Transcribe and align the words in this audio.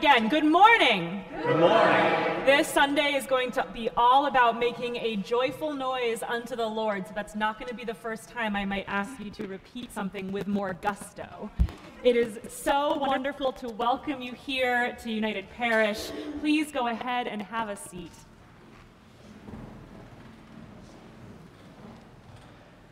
again. 0.00 0.30
Good 0.30 0.46
morning. 0.46 1.22
Good 1.42 1.60
morning. 1.60 2.46
This 2.46 2.66
Sunday 2.68 3.12
is 3.16 3.26
going 3.26 3.50
to 3.50 3.66
be 3.74 3.90
all 3.98 4.28
about 4.28 4.58
making 4.58 4.96
a 4.96 5.16
joyful 5.16 5.74
noise 5.74 6.22
unto 6.22 6.56
the 6.56 6.66
Lord. 6.66 7.06
So 7.06 7.12
that's 7.14 7.34
not 7.34 7.58
going 7.58 7.68
to 7.68 7.74
be 7.74 7.84
the 7.84 7.92
first 7.92 8.30
time 8.30 8.56
I 8.56 8.64
might 8.64 8.86
ask 8.88 9.20
you 9.20 9.30
to 9.32 9.46
repeat 9.46 9.92
something 9.92 10.32
with 10.32 10.48
more 10.48 10.72
gusto. 10.72 11.50
It 12.02 12.16
is 12.16 12.38
so 12.50 12.96
wonderful 12.96 13.52
to 13.52 13.68
welcome 13.68 14.22
you 14.22 14.32
here 14.32 14.96
to 15.02 15.10
United 15.10 15.50
Parish. 15.50 16.10
Please 16.40 16.72
go 16.72 16.88
ahead 16.88 17.26
and 17.26 17.42
have 17.42 17.68
a 17.68 17.76
seat. 17.76 18.12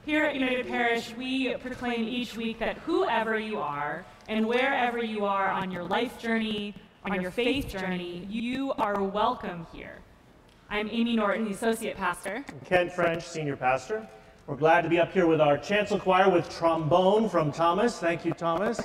Here 0.05 0.25
at 0.25 0.35
United 0.35 0.69
Parish, 0.69 1.15
we 1.17 1.55
proclaim 1.55 2.07
each 2.07 2.37
week 2.37 2.59
that 2.59 2.77
whoever 2.79 3.39
you 3.39 3.61
are 3.61 4.05
and 4.29 4.47
wherever 4.47 5.03
you 5.03 5.25
are 5.25 5.49
on 5.49 5.71
your 5.71 5.85
life 5.85 6.19
journey, 6.19 6.75
on 7.11 7.23
your 7.23 7.31
faith 7.31 7.69
journey, 7.69 8.27
you 8.29 8.73
are 8.73 9.03
welcome 9.03 9.67
here. 9.73 9.99
I'm 10.69 10.89
Amy 10.91 11.17
Norton, 11.17 11.45
the 11.45 11.53
Associate 11.53 11.97
Pastor. 11.97 12.45
Ken 12.67 12.91
French, 12.91 13.27
Senior 13.27 13.57
Pastor. 13.57 14.07
We're 14.47 14.57
glad 14.57 14.83
to 14.83 14.91
be 14.91 14.99
up 14.99 15.13
here 15.13 15.27
with 15.27 15.41
our 15.41 15.57
chancel 15.57 15.99
choir 15.99 16.29
with 16.29 16.51
trombone 16.51 17.29
from 17.29 17.51
Thomas. 17.51 17.99
Thank 17.99 18.27
you, 18.27 18.33
Thomas. 18.33 18.81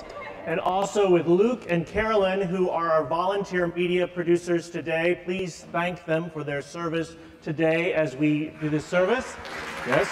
And 0.46 0.58
also 0.58 1.10
with 1.10 1.26
Luke 1.26 1.66
and 1.68 1.86
Carolyn, 1.86 2.40
who 2.40 2.70
are 2.70 2.90
our 2.90 3.04
volunteer 3.04 3.66
media 3.66 4.06
producers 4.06 4.70
today. 4.70 5.20
Please 5.24 5.66
thank 5.72 6.04
them 6.06 6.30
for 6.30 6.44
their 6.44 6.62
service 6.62 7.16
today 7.42 7.92
as 7.92 8.16
we 8.16 8.52
do 8.60 8.70
this 8.70 8.86
service. 8.86 9.36
Yes. 9.86 10.08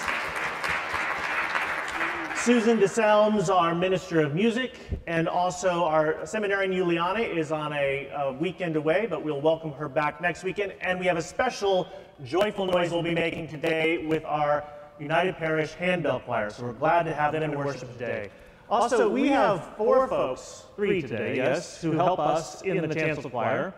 Susan 2.44 2.77
DeSelms, 2.77 3.55
our 3.55 3.73
Minister 3.73 4.21
of 4.21 4.35
Music, 4.35 4.75
and 5.06 5.29
also 5.29 5.85
our 5.85 6.27
seminarian 6.27 6.73
Juliana 6.73 7.21
is 7.21 7.53
on 7.53 7.73
a, 7.73 8.09
a, 8.17 8.33
weekend 8.33 8.75
away, 8.75 9.06
but 9.09 9.23
we'll 9.23 9.41
welcome 9.41 9.71
her 9.71 9.89
back 9.89 10.21
next 10.21 10.43
weekend. 10.43 10.73
And 10.81 10.99
we 10.99 11.06
have 11.06 11.17
a 11.17 11.23
special 11.23 11.87
joyful 12.25 12.67
noise 12.67 12.91
we'll 12.91 13.05
be 13.05 13.15
making 13.15 13.47
today 13.47 14.05
with 14.09 14.25
our 14.25 14.65
United 14.99 15.37
Parish 15.37 15.75
Handbell 15.75 16.19
Choir. 16.19 16.50
So 16.50 16.65
we're 16.65 16.73
glad 16.73 17.05
to 17.05 17.15
have 17.15 17.33
them 17.33 17.44
in 17.44 17.56
worship 17.56 17.93
today. 17.93 18.29
Also, 18.69 19.09
we 19.09 19.29
have 19.29 19.77
four 19.77 20.09
folks, 20.09 20.65
three 20.75 21.00
today, 21.00 21.37
yes, 21.37 21.81
who 21.81 21.93
help 21.93 22.19
us 22.19 22.62
in 22.62 22.89
the 22.89 22.93
chancel 22.93 23.31
choir. 23.31 23.73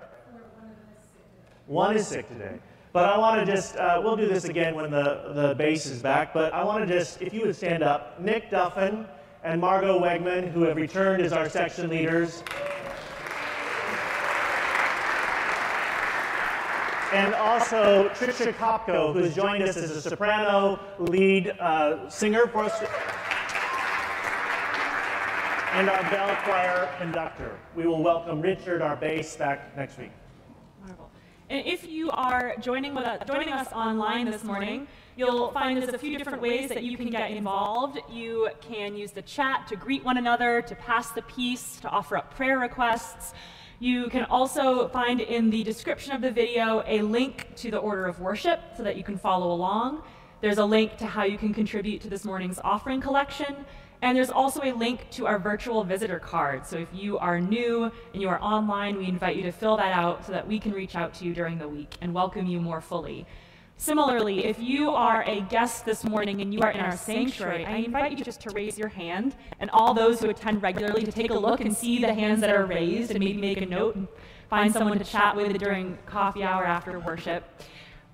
One 1.67 1.97
is 1.97 2.07
sick 2.07 2.27
today. 2.29 2.61
But 2.95 3.09
I 3.09 3.19
want 3.19 3.45
to 3.45 3.53
just, 3.53 3.75
uh, 3.75 4.01
we'll 4.05 4.15
do 4.15 4.29
this 4.29 4.45
again 4.45 4.77
when 4.77 4.89
the, 4.93 5.33
the 5.35 5.55
bass 5.59 5.85
is 5.85 6.01
back, 6.01 6.33
but 6.33 6.55
I 6.55 6.63
want 6.63 6.87
to 6.87 6.95
just, 6.99 7.21
if 7.21 7.35
you 7.35 7.41
would 7.41 7.57
stand 7.57 7.83
up, 7.83 8.21
Nick 8.21 8.53
Duffin 8.53 9.09
and 9.43 9.61
Margot 9.61 9.99
Wegman, 9.99 10.53
who 10.53 10.63
have 10.63 10.77
returned 10.77 11.21
as 11.21 11.33
our 11.33 11.49
section 11.49 11.91
leaders. 11.91 12.45
And 17.13 17.35
also 17.35 18.11
Trisha 18.11 18.53
Kopko, 18.53 19.13
who 19.13 19.25
has 19.25 19.35
joined 19.35 19.65
us 19.65 19.77
as 19.77 19.91
a 19.91 20.01
soprano 20.01 20.79
lead 21.01 21.49
uh, 21.59 22.09
singer 22.09 22.47
for 22.47 22.63
us. 22.63 22.81
And 25.73 25.91
our 25.91 26.03
bell 26.13 26.37
choir 26.45 26.89
conductor. 27.01 27.59
We 27.75 27.89
will 27.89 28.05
welcome 28.05 28.41
Richard, 28.41 28.83
our 28.83 28.95
bass, 28.95 29.35
back 29.35 29.77
next 29.77 29.99
week. 29.99 30.13
And 31.51 31.67
if 31.67 31.87
you 31.87 32.11
are 32.11 32.55
joining, 32.59 32.95
with 32.95 33.05
us, 33.05 33.21
joining 33.27 33.51
us 33.51 33.71
online 33.73 34.31
this 34.31 34.43
morning, 34.43 34.87
you'll 35.15 35.51
find 35.51 35.77
there's 35.77 35.93
a 35.93 35.99
few 35.99 36.17
different 36.17 36.41
ways 36.41 36.71
that 36.71 36.83
you 36.83 36.97
can 36.97 37.11
get 37.11 37.31
involved. 37.31 37.99
You 38.11 38.49
can 38.63 38.97
use 38.97 39.11
the 39.11 39.21
chat 39.21 39.67
to 39.69 39.77
greet 39.77 40.03
one 40.03 40.17
another, 40.17 40.63
to 40.63 40.75
pass 40.75 41.11
the 41.11 41.21
peace, 41.23 41.79
to 41.83 41.89
offer 41.91 42.17
up 42.17 42.35
prayer 42.35 42.59
requests. 42.59 43.35
You 43.79 44.09
can 44.09 44.25
also 44.25 44.89
find 44.89 45.21
in 45.21 45.51
the 45.51 45.63
description 45.63 46.13
of 46.13 46.23
the 46.23 46.31
video 46.31 46.83
a 46.87 47.03
link 47.03 47.55
to 47.57 47.71
the 47.71 47.79
order 47.79 48.07
of 48.07 48.21
worship 48.21 48.61
so 48.75 48.83
that 48.83 48.97
you 48.97 49.05
can 49.05 49.19
follow 49.19 49.53
along. 49.53 50.03
There's 50.41 50.59
a 50.59 50.65
link 50.65 50.97
to 50.97 51.07
how 51.07 51.25
you 51.25 51.37
can 51.37 51.53
contribute 51.53 52.01
to 52.03 52.09
this 52.09 52.25
morning's 52.25 52.59
offering 52.65 53.03
collection. 53.03 53.67
And 54.05 54.15
there's 54.15 54.29
also 54.29 54.61
a 54.63 54.73
link 54.73 55.09
to 55.13 55.27
our 55.27 55.39
virtual 55.39 55.83
visitor 55.83 56.19
card. 56.19 56.67
So 56.67 56.77
if 56.77 56.89
you 56.93 57.17
are 57.17 57.41
new 57.41 57.91
and 58.13 58.21
you 58.21 58.29
are 58.29 58.39
online, 58.39 58.99
we 58.99 59.07
invite 59.07 59.35
you 59.35 59.43
to 59.45 59.51
fill 59.51 59.79
that 59.79 59.93
out 59.93 60.27
so 60.27 60.33
that 60.33 60.47
we 60.47 60.59
can 60.59 60.73
reach 60.73 60.95
out 60.95 61.15
to 61.15 61.25
you 61.25 61.33
during 61.33 61.57
the 61.57 61.67
week 61.67 61.97
and 62.03 62.13
welcome 62.13 62.47
you 62.47 62.61
more 62.61 62.83
fully. 62.83 63.25
Similarly, 63.79 64.45
if 64.45 64.61
you 64.61 64.91
are 64.91 65.23
a 65.23 65.41
guest 65.41 65.87
this 65.87 66.05
morning 66.05 66.43
and 66.43 66.53
you 66.53 66.61
are 66.61 66.71
in 66.71 66.81
our 66.81 66.99
sanctuary, 66.99 67.65
I 67.65 67.77
invite 67.77 68.19
you 68.19 68.23
just 68.23 68.43
to 68.43 68.51
raise 68.51 68.79
your 68.79 68.89
hand, 68.89 69.37
and 69.59 69.71
all 69.71 69.95
those 69.95 70.21
who 70.21 70.29
attend 70.29 70.63
regularly 70.63 71.05
to 71.05 71.11
take 71.11 71.31
a 71.31 71.39
look 71.39 71.61
and 71.61 71.75
see 71.75 71.99
the 71.99 72.13
hands 72.13 72.43
that 72.43 72.51
are 72.51 72.67
raised 72.67 73.11
and 73.11 73.21
maybe 73.21 73.41
make 73.41 73.63
a 73.63 73.67
note 73.67 73.97
and 73.97 74.07
find 74.51 74.71
someone 74.71 74.99
to 74.99 75.05
chat 75.05 75.35
with 75.35 75.57
during 75.57 75.97
coffee 76.05 76.43
hour 76.43 76.67
after 76.67 77.01
worship. 77.01 77.43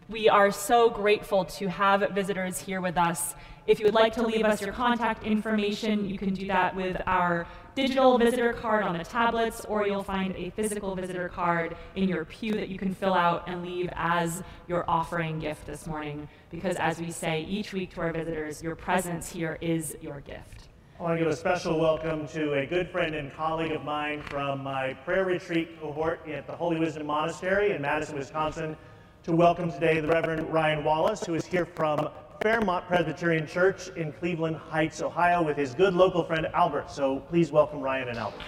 We 0.08 0.28
are 0.28 0.52
so 0.52 0.88
grateful 0.88 1.44
to 1.44 1.68
have 1.68 2.08
visitors 2.12 2.60
here 2.60 2.80
with 2.80 2.96
us 2.96 3.34
if 3.66 3.78
you 3.78 3.84
would 3.84 3.94
like 3.94 4.12
to 4.14 4.22
leave 4.22 4.44
us 4.44 4.60
your 4.60 4.72
contact 4.72 5.24
information, 5.24 6.08
you 6.08 6.18
can 6.18 6.34
do 6.34 6.46
that 6.46 6.74
with 6.74 7.00
our 7.06 7.46
digital 7.74 8.18
visitor 8.18 8.52
card 8.52 8.82
on 8.82 8.98
the 8.98 9.04
tablets, 9.04 9.64
or 9.66 9.86
you'll 9.86 10.02
find 10.02 10.34
a 10.36 10.50
physical 10.50 10.94
visitor 10.94 11.28
card 11.28 11.76
in 11.94 12.08
your 12.08 12.24
pew 12.24 12.52
that 12.52 12.68
you 12.68 12.78
can 12.78 12.94
fill 12.94 13.14
out 13.14 13.48
and 13.48 13.62
leave 13.62 13.88
as 13.94 14.42
your 14.66 14.88
offering 14.88 15.38
gift 15.38 15.66
this 15.66 15.86
morning. 15.86 16.28
Because 16.50 16.76
as 16.76 17.00
we 17.00 17.10
say 17.10 17.42
each 17.42 17.72
week 17.72 17.94
to 17.94 18.00
our 18.00 18.12
visitors, 18.12 18.62
your 18.62 18.74
presence 18.74 19.30
here 19.30 19.56
is 19.60 19.96
your 20.00 20.20
gift. 20.20 20.68
I 20.98 21.02
want 21.02 21.18
to 21.18 21.24
give 21.24 21.32
a 21.32 21.36
special 21.36 21.80
welcome 21.80 22.28
to 22.28 22.54
a 22.54 22.66
good 22.66 22.90
friend 22.90 23.14
and 23.14 23.32
colleague 23.32 23.72
of 23.72 23.84
mine 23.84 24.20
from 24.22 24.62
my 24.62 24.92
prayer 24.92 25.24
retreat 25.24 25.80
cohort 25.80 26.28
at 26.28 26.46
the 26.46 26.52
Holy 26.52 26.78
Wisdom 26.78 27.06
Monastery 27.06 27.72
in 27.72 27.80
Madison, 27.80 28.18
Wisconsin, 28.18 28.76
to 29.22 29.32
welcome 29.32 29.72
today 29.72 30.00
the 30.00 30.08
Reverend 30.08 30.52
Ryan 30.52 30.84
Wallace, 30.84 31.24
who 31.24 31.34
is 31.34 31.46
here 31.46 31.64
from 31.64 32.10
Fairmount 32.42 32.86
Presbyterian 32.86 33.46
Church 33.46 33.90
in 33.96 34.12
Cleveland 34.12 34.56
Heights, 34.56 35.02
Ohio, 35.02 35.42
with 35.42 35.58
his 35.58 35.74
good 35.74 35.92
local 35.92 36.24
friend 36.24 36.46
Albert. 36.54 36.90
So 36.90 37.18
please 37.28 37.52
welcome 37.52 37.80
Ryan 37.80 38.08
and 38.08 38.18
Albert. 38.18 38.40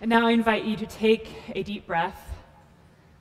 And 0.00 0.10
now 0.10 0.26
I 0.26 0.32
invite 0.32 0.64
you 0.64 0.76
to 0.76 0.86
take 0.86 1.30
a 1.54 1.62
deep 1.62 1.86
breath, 1.86 2.20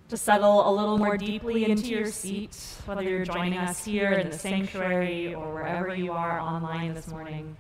to 0.10 0.18
settle 0.18 0.68
a 0.68 0.74
little 0.74 0.98
more 0.98 1.18
deeply 1.18 1.70
into 1.70 1.90
your 1.90 2.08
seat, 2.08 2.58
whether 2.86 3.04
you're 3.04 3.26
joining 3.26 3.60
us 3.60 3.86
here 3.86 4.14
in 4.14 4.32
the 4.32 4.38
sanctuary 4.38 5.36
or 5.36 5.54
wherever 5.54 5.96
you 5.96 6.14
are 6.14 6.40
online 6.40 6.96
this 6.96 7.10
morning. 7.10 7.56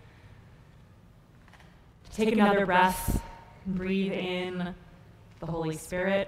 Take 2.12 2.34
another 2.34 2.66
breath 2.66 3.22
and 3.68 3.76
breathe 3.76 4.14
in 4.14 4.74
the 5.40 5.46
Holy 5.46 5.76
Spirit. 5.76 6.28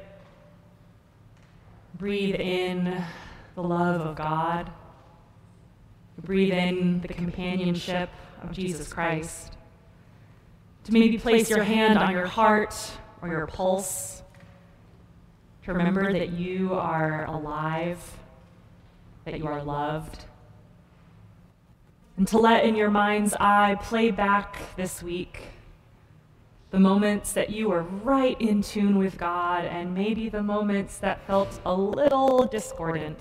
Breathe 1.97 2.35
in 2.35 3.03
the 3.55 3.63
love 3.63 4.01
of 4.01 4.15
God. 4.15 4.71
Breathe 6.21 6.53
in 6.53 7.01
the 7.01 7.07
companionship 7.07 8.09
of 8.44 8.51
Jesus 8.51 8.94
Christ. 8.94 9.57
To 10.83 10.94
maybe 10.94 11.17
place 11.17 11.49
your 11.49 11.63
hand 11.63 11.97
on 11.97 12.11
your 12.11 12.27
heart 12.27 12.75
or 13.21 13.29
your 13.29 13.47
pulse. 13.47 14.21
To 15.63 15.73
remember 15.73 16.13
that 16.13 16.33
you 16.33 16.75
are 16.75 17.25
alive, 17.25 18.00
that 19.25 19.39
you 19.39 19.47
are 19.47 19.63
loved. 19.63 20.23
And 22.15 22.27
to 22.27 22.38
let 22.38 22.63
in 22.63 22.75
your 22.75 22.91
mind's 22.91 23.33
eye 23.39 23.75
play 23.81 24.11
back 24.11 24.57
this 24.75 25.01
week 25.01 25.41
the 26.69 26.79
moments 26.79 27.31
that 27.33 27.49
you 27.49 27.69
were 27.69 27.83
right 27.83 28.39
in 28.41 28.61
tune 28.61 28.97
with 28.97 29.17
God, 29.17 29.63
and 29.65 29.93
maybe 29.93 30.27
the 30.29 30.43
moments 30.43 30.97
that 30.97 31.25
felt 31.25 31.59
a 31.65 31.73
little 31.73 32.45
discordant. 32.45 33.17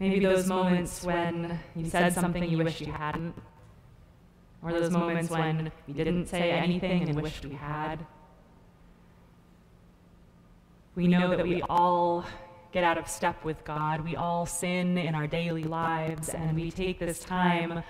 Maybe 0.00 0.18
those 0.20 0.46
moments 0.46 1.04
when 1.04 1.58
you 1.74 1.88
said 1.88 2.12
something 2.12 2.44
you 2.44 2.58
wished 2.58 2.80
you 2.80 2.92
hadn't, 2.92 3.34
or 4.62 4.72
those 4.72 4.90
moments 4.90 5.30
when 5.30 5.70
you 5.86 5.94
didn't 5.94 6.26
say 6.26 6.50
anything 6.50 7.08
and 7.08 7.20
wished 7.20 7.44
we 7.44 7.54
had. 7.54 8.04
We 10.96 11.06
know 11.06 11.36
that 11.36 11.46
we 11.46 11.62
all 11.62 12.24
get 12.72 12.82
out 12.82 12.98
of 12.98 13.08
step 13.08 13.44
with 13.44 13.64
God. 13.64 14.00
We 14.00 14.16
all 14.16 14.46
sin 14.46 14.98
in 14.98 15.14
our 15.14 15.26
daily 15.26 15.64
lives, 15.64 16.30
and 16.30 16.56
we 16.56 16.70
take 16.70 16.98
this 16.98 17.20
time 17.20 17.84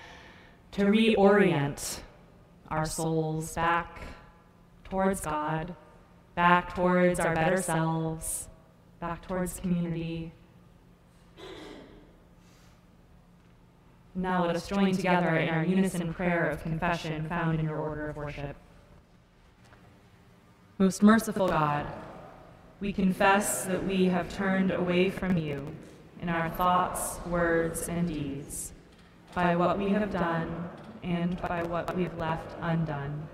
to 0.73 0.83
reorient 0.83 2.01
our 2.71 2.87
souls 2.87 3.55
back 3.55 4.03
towards 4.85 5.21
God, 5.21 5.75
back 6.35 6.75
towards 6.75 7.21
our 7.21 7.35
better 7.35 7.61
selves, 7.61 8.49
back 9.01 9.27
towards 9.27 9.59
community. 9.61 10.33
Now 14.15 14.47
let 14.47 14.57
us 14.57 14.67
join 14.67 14.93
together 14.93 15.37
in 15.37 15.51
our 15.51 15.65
unison 15.65 16.15
prayer 16.15 16.49
of 16.49 16.63
confession 16.63 17.29
found 17.29 17.61
in 17.61 17.67
your 17.67 17.77
order 17.77 18.09
of 18.09 18.17
worship. 18.17 18.57
Most 20.79 21.03
merciful 21.03 21.49
God, 21.49 21.87
we 22.81 22.93
confess 22.93 23.65
that 23.65 23.87
we 23.87 24.07
have 24.07 24.35
turned 24.35 24.71
away 24.71 25.11
from 25.11 25.37
you 25.37 25.67
in 26.23 26.29
our 26.29 26.49
thoughts, 26.51 27.19
words, 27.27 27.89
and 27.89 28.09
deeds, 28.09 28.73
by 29.35 29.55
what 29.55 29.79
we 29.79 29.91
have 29.91 30.11
done 30.11 30.71
and 31.03 31.41
by 31.43 31.63
what 31.63 31.97
we've 31.97 32.17
left 32.19 32.57
undone. 32.61 33.29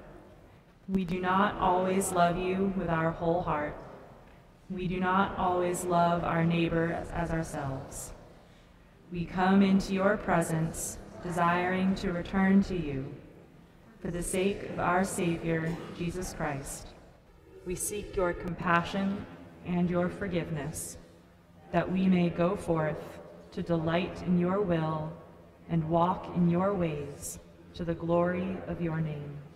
We 0.88 1.04
do 1.04 1.21
not 1.21 1.57
always 1.59 2.12
love 2.12 2.37
you 2.37 2.73
with 2.76 2.88
our 2.88 3.11
whole 3.11 3.42
heart. 3.42 3.76
We 4.69 4.88
do 4.88 5.00
not 5.00 5.38
always 5.38 5.85
love 5.85 6.25
our 6.25 6.45
neighbor 6.45 6.92
as, 6.92 7.11
as 7.11 7.31
ourselves. 7.31 8.12
We 9.12 9.25
come 9.25 9.62
into 9.62 9.92
your 9.92 10.16
presence 10.16 10.99
desiring 11.23 11.95
to 11.97 12.12
return 12.12 12.62
to 12.64 12.76
you 12.76 13.14
for 14.00 14.11
the 14.11 14.23
sake 14.23 14.64
of 14.71 14.81
our 14.81 15.04
Savior, 15.04 15.76
Jesus 15.97 16.35
Christ. 16.35 16.88
We 17.64 17.76
seek 17.76 18.16
your 18.16 18.33
compassion 18.33 19.25
and 19.64 19.88
your 19.88 20.09
forgiveness, 20.09 20.99
that 21.71 21.90
we 21.90 22.09
may 22.09 22.28
go 22.28 22.57
forth 22.57 23.21
to 23.52 23.62
delight 23.62 24.23
in 24.26 24.38
your 24.38 24.61
will 24.61 25.12
and 25.71 25.88
walk 25.88 26.35
in 26.37 26.50
your 26.50 26.75
ways 26.75 27.38
to 27.75 27.85
the 27.85 27.95
glory 27.95 28.57
of 28.69 28.81
your 28.81 29.00
name. 29.00 29.52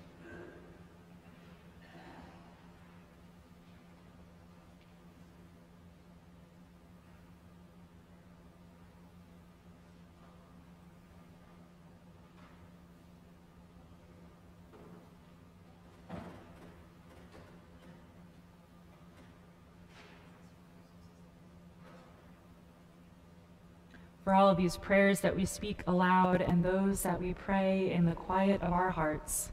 For 24.27 24.35
all 24.35 24.49
of 24.49 24.57
these 24.57 24.77
prayers 24.77 25.21
that 25.21 25.37
we 25.37 25.45
speak 25.45 25.85
aloud 25.87 26.41
and 26.41 26.65
those 26.65 27.03
that 27.03 27.23
we 27.23 27.33
pray 27.33 27.93
in 27.93 28.07
the 28.07 28.13
quiet 28.13 28.61
of 28.61 28.73
our 28.73 28.91
hearts. 28.91 29.53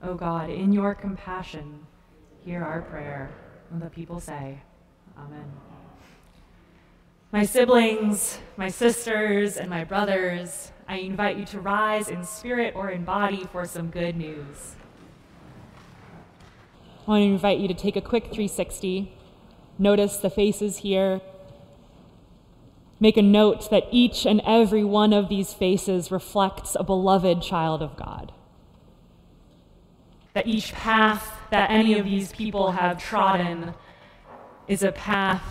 O 0.00 0.10
oh 0.10 0.14
God, 0.14 0.48
in 0.48 0.72
your 0.72 0.94
compassion, 0.94 1.84
hear 2.44 2.62
our 2.62 2.82
prayer. 2.82 3.32
And 3.72 3.82
the 3.82 3.90
people 3.90 4.20
say, 4.20 4.60
Amen. 5.18 5.50
My 7.32 7.44
siblings, 7.44 8.38
my 8.56 8.68
sisters, 8.68 9.56
and 9.56 9.68
my 9.68 9.82
brothers, 9.82 10.70
I 10.86 10.98
invite 10.98 11.36
you 11.36 11.44
to 11.46 11.58
rise 11.58 12.08
in 12.08 12.22
spirit 12.22 12.74
or 12.76 12.90
in 12.90 13.04
body 13.04 13.48
for 13.50 13.66
some 13.66 13.90
good 13.90 14.16
news. 14.16 14.76
I 17.08 17.10
want 17.10 17.22
to 17.22 17.26
invite 17.26 17.58
you 17.58 17.66
to 17.66 17.74
take 17.74 17.96
a 17.96 18.00
quick 18.00 18.26
360. 18.26 19.16
Notice 19.80 20.18
the 20.18 20.30
faces 20.30 20.76
here, 20.76 21.20
make 23.02 23.16
a 23.16 23.22
note 23.22 23.68
that 23.68 23.88
each 23.90 24.24
and 24.24 24.40
every 24.46 24.84
one 24.84 25.12
of 25.12 25.28
these 25.28 25.52
faces 25.52 26.12
reflects 26.12 26.76
a 26.78 26.84
beloved 26.84 27.42
child 27.42 27.82
of 27.82 27.96
God. 27.96 28.30
That 30.34 30.46
each 30.46 30.72
path 30.72 31.36
that 31.50 31.68
any 31.68 31.98
of 31.98 32.04
these 32.04 32.30
people 32.30 32.70
have 32.70 33.02
trodden 33.02 33.74
is 34.68 34.84
a 34.84 34.92
path 34.92 35.42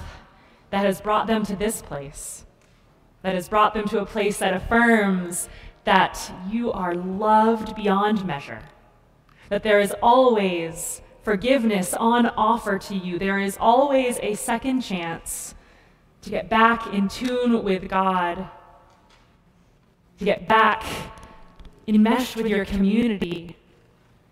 that 0.70 0.86
has 0.86 1.02
brought 1.02 1.28
them 1.28 1.44
to 1.44 1.58
this 1.58 1.82
place, 1.82 2.46
that 3.22 3.36
has 3.36 3.50
brought 3.50 3.74
them 3.74 3.86
to 3.90 4.00
a 4.00 4.06
place 4.06 4.38
that 4.38 4.54
affirms 4.54 5.50
that 5.84 6.32
you 6.50 6.72
are 6.72 6.96
loved 6.96 7.76
beyond 7.76 8.26
measure, 8.26 8.62
that 9.50 9.62
there 9.62 9.82
is 9.82 9.94
always 10.02 11.02
forgiveness 11.22 11.94
on 11.96 12.28
offer 12.28 12.80
to 12.80 12.96
you, 12.96 13.20
there 13.20 13.40
is 13.40 13.58
always 13.60 14.18
a 14.22 14.36
second 14.36 14.80
chance 14.80 15.54
to 16.22 16.30
get 16.30 16.50
back 16.50 16.94
in 16.94 17.08
tune 17.08 17.64
with 17.64 17.90
God, 17.90 18.48
to 20.20 20.26
get 20.26 20.48
back 20.48 20.84
enmeshed 21.88 22.36
with 22.36 22.48
your 22.48 22.66
community. 22.66 23.56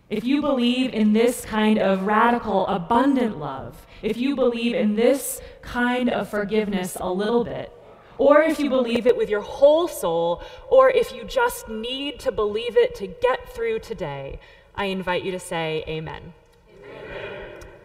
If 0.09 0.23
you 0.23 0.41
believe 0.41 0.93
in 0.93 1.13
this 1.13 1.45
kind 1.45 1.77
of 1.77 2.03
radical, 2.03 2.65
abundant 2.67 3.37
love, 3.37 3.85
if 4.01 4.17
you 4.17 4.35
believe 4.35 4.75
in 4.75 4.95
this 4.95 5.41
kind 5.61 6.09
of 6.09 6.29
forgiveness 6.29 6.97
a 6.99 7.11
little 7.11 7.43
bit, 7.43 7.71
or 8.17 8.41
if 8.41 8.59
you 8.59 8.69
believe 8.69 9.07
it 9.07 9.15
with 9.15 9.29
your 9.29 9.41
whole 9.41 9.87
soul, 9.87 10.43
or 10.69 10.89
if 10.89 11.13
you 11.13 11.23
just 11.23 11.69
need 11.69 12.19
to 12.19 12.31
believe 12.31 12.75
it 12.75 12.95
to 12.95 13.07
get 13.07 13.53
through 13.53 13.79
today, 13.79 14.39
I 14.75 14.85
invite 14.85 15.23
you 15.23 15.31
to 15.31 15.39
say 15.39 15.83
amen 15.87 16.33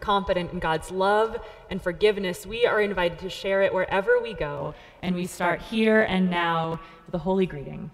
confident 0.05 0.53
in 0.53 0.59
God's 0.59 0.91
love 0.91 1.41
and 1.71 1.81
forgiveness, 1.81 2.45
we 2.45 2.67
are 2.67 2.81
invited 2.81 3.19
to 3.21 3.31
share 3.31 3.63
it 3.63 3.73
wherever 3.73 4.21
we 4.21 4.35
go. 4.35 4.75
And 5.03 5.17
we 5.17 5.27
start 5.27 5.63
here 5.63 6.03
and 6.03 6.31
now 6.31 6.79
with 7.07 7.13
the 7.13 7.19
holy 7.19 7.47
greeting. 7.47 7.91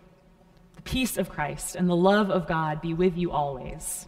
The 0.75 0.83
peace 0.83 1.17
of 1.17 1.31
Christ 1.31 1.76
and 1.76 1.88
the 1.88 1.97
love 1.97 2.31
of 2.31 2.49
God 2.49 2.81
be 2.81 2.95
with 2.95 3.17
you 3.17 3.31
always. 3.31 4.07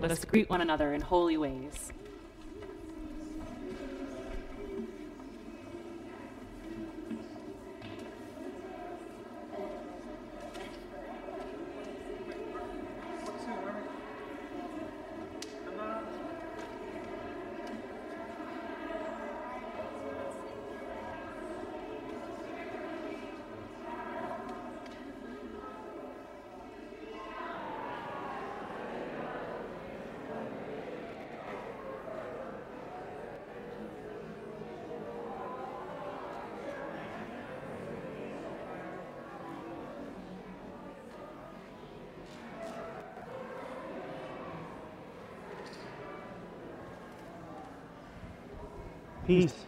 Let 0.00 0.10
us 0.10 0.24
greet 0.24 0.48
one 0.48 0.60
another 0.60 0.94
in 0.94 1.00
holy 1.00 1.36
ways. 1.36 1.92
Peace. 49.28 49.67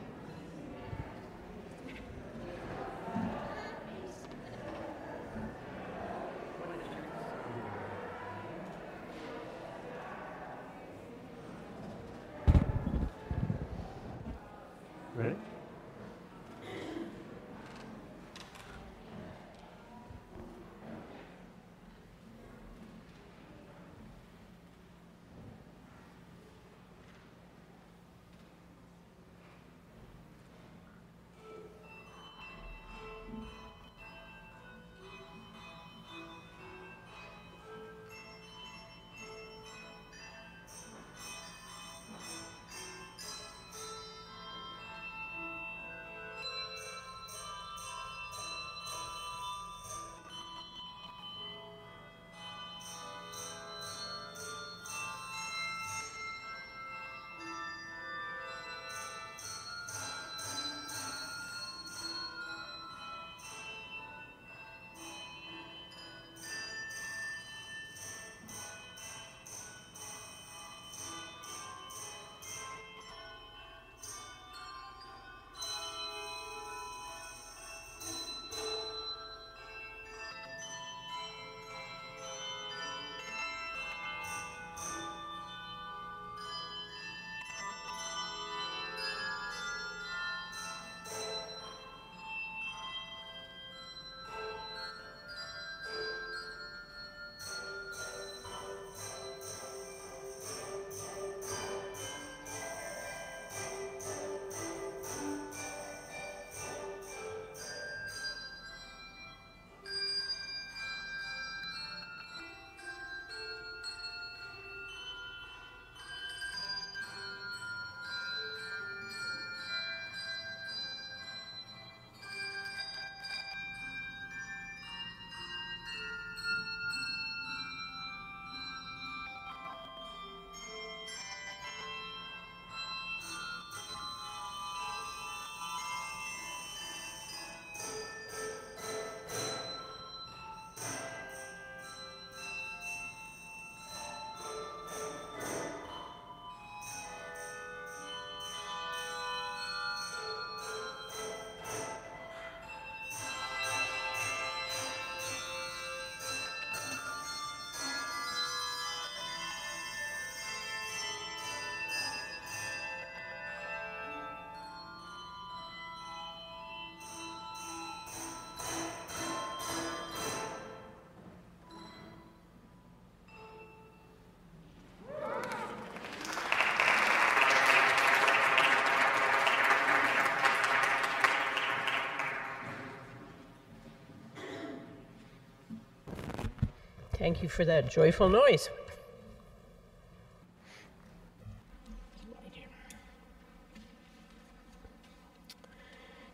Thank 187.30 187.44
you 187.44 187.48
for 187.48 187.64
that 187.64 187.88
joyful 187.88 188.28
noise. 188.28 188.68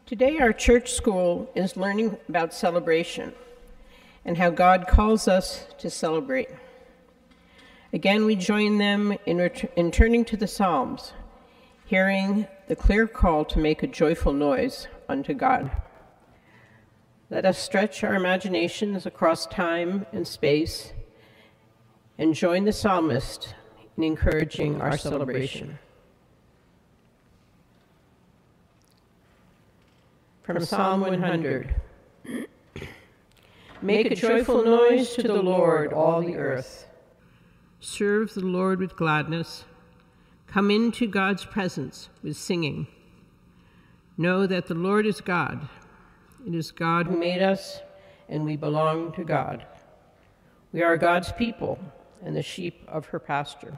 Today, 0.07 0.39
our 0.39 0.55
church 0.55 0.95
school 0.95 1.51
is 1.55 1.77
learning 1.77 2.17
about 2.31 2.55
celebration 2.55 3.35
and 4.25 4.39
how 4.39 4.49
God 4.49 4.89
calls 4.89 5.29
us 5.29 5.67
to 5.77 5.91
celebrate. 5.91 6.49
Again, 7.93 8.25
we 8.25 8.35
join 8.35 8.79
them 8.79 9.19
in, 9.27 9.37
ret- 9.37 9.71
in 9.77 9.91
turning 9.91 10.25
to 10.25 10.37
the 10.39 10.47
Psalms, 10.47 11.13
hearing 11.85 12.49
the 12.69 12.77
clear 12.77 13.07
call 13.07 13.45
to 13.45 13.59
make 13.59 13.83
a 13.83 13.87
joyful 13.87 14.33
noise 14.33 14.89
unto 15.11 15.35
God. 15.35 15.71
Let 17.29 17.45
us 17.45 17.59
stretch 17.59 18.05
our 18.05 18.15
imaginations 18.15 19.05
across 19.05 19.47
time 19.47 20.07
and 20.13 20.29
space 20.29 20.93
and 22.19 22.35
join 22.35 22.65
the 22.65 22.73
psalmist 22.73 23.55
in 23.97 24.05
encouraging 24.05 24.81
our 24.81 24.97
celebration. 24.97 25.79
From 30.45 30.65
Psalm 30.65 31.01
100 31.01 31.75
Make 33.83 34.13
a 34.13 34.15
joyful 34.15 34.65
noise 34.65 35.15
to 35.15 35.23
the 35.23 35.43
Lord, 35.43 35.93
all 35.93 36.23
the 36.23 36.37
earth. 36.37 36.87
Serve 37.81 38.35
the 38.35 38.41
Lord 38.41 38.79
with 38.79 38.97
gladness. 38.97 39.65
Come 40.47 40.71
into 40.71 41.09
God's 41.09 41.45
presence 41.45 42.09
with 42.23 42.37
singing. 42.37 42.87
Know 44.17 44.47
that 44.47 44.67
the 44.69 44.75
Lord 44.75 45.07
is 45.07 45.21
God. 45.21 45.69
It 46.47 46.55
is 46.55 46.71
God 46.71 47.09
who 47.09 47.19
made 47.19 47.43
us, 47.43 47.81
and 48.29 48.45
we 48.45 48.57
belong 48.57 49.11
to 49.15 49.25
God. 49.25 49.67
We 50.73 50.81
are 50.81 50.97
God's 50.97 51.33
people 51.33 51.77
and 52.25 52.37
the 52.37 52.43
sheep 52.43 52.85
of 52.87 53.07
her 53.07 53.19
pasture. 53.19 53.77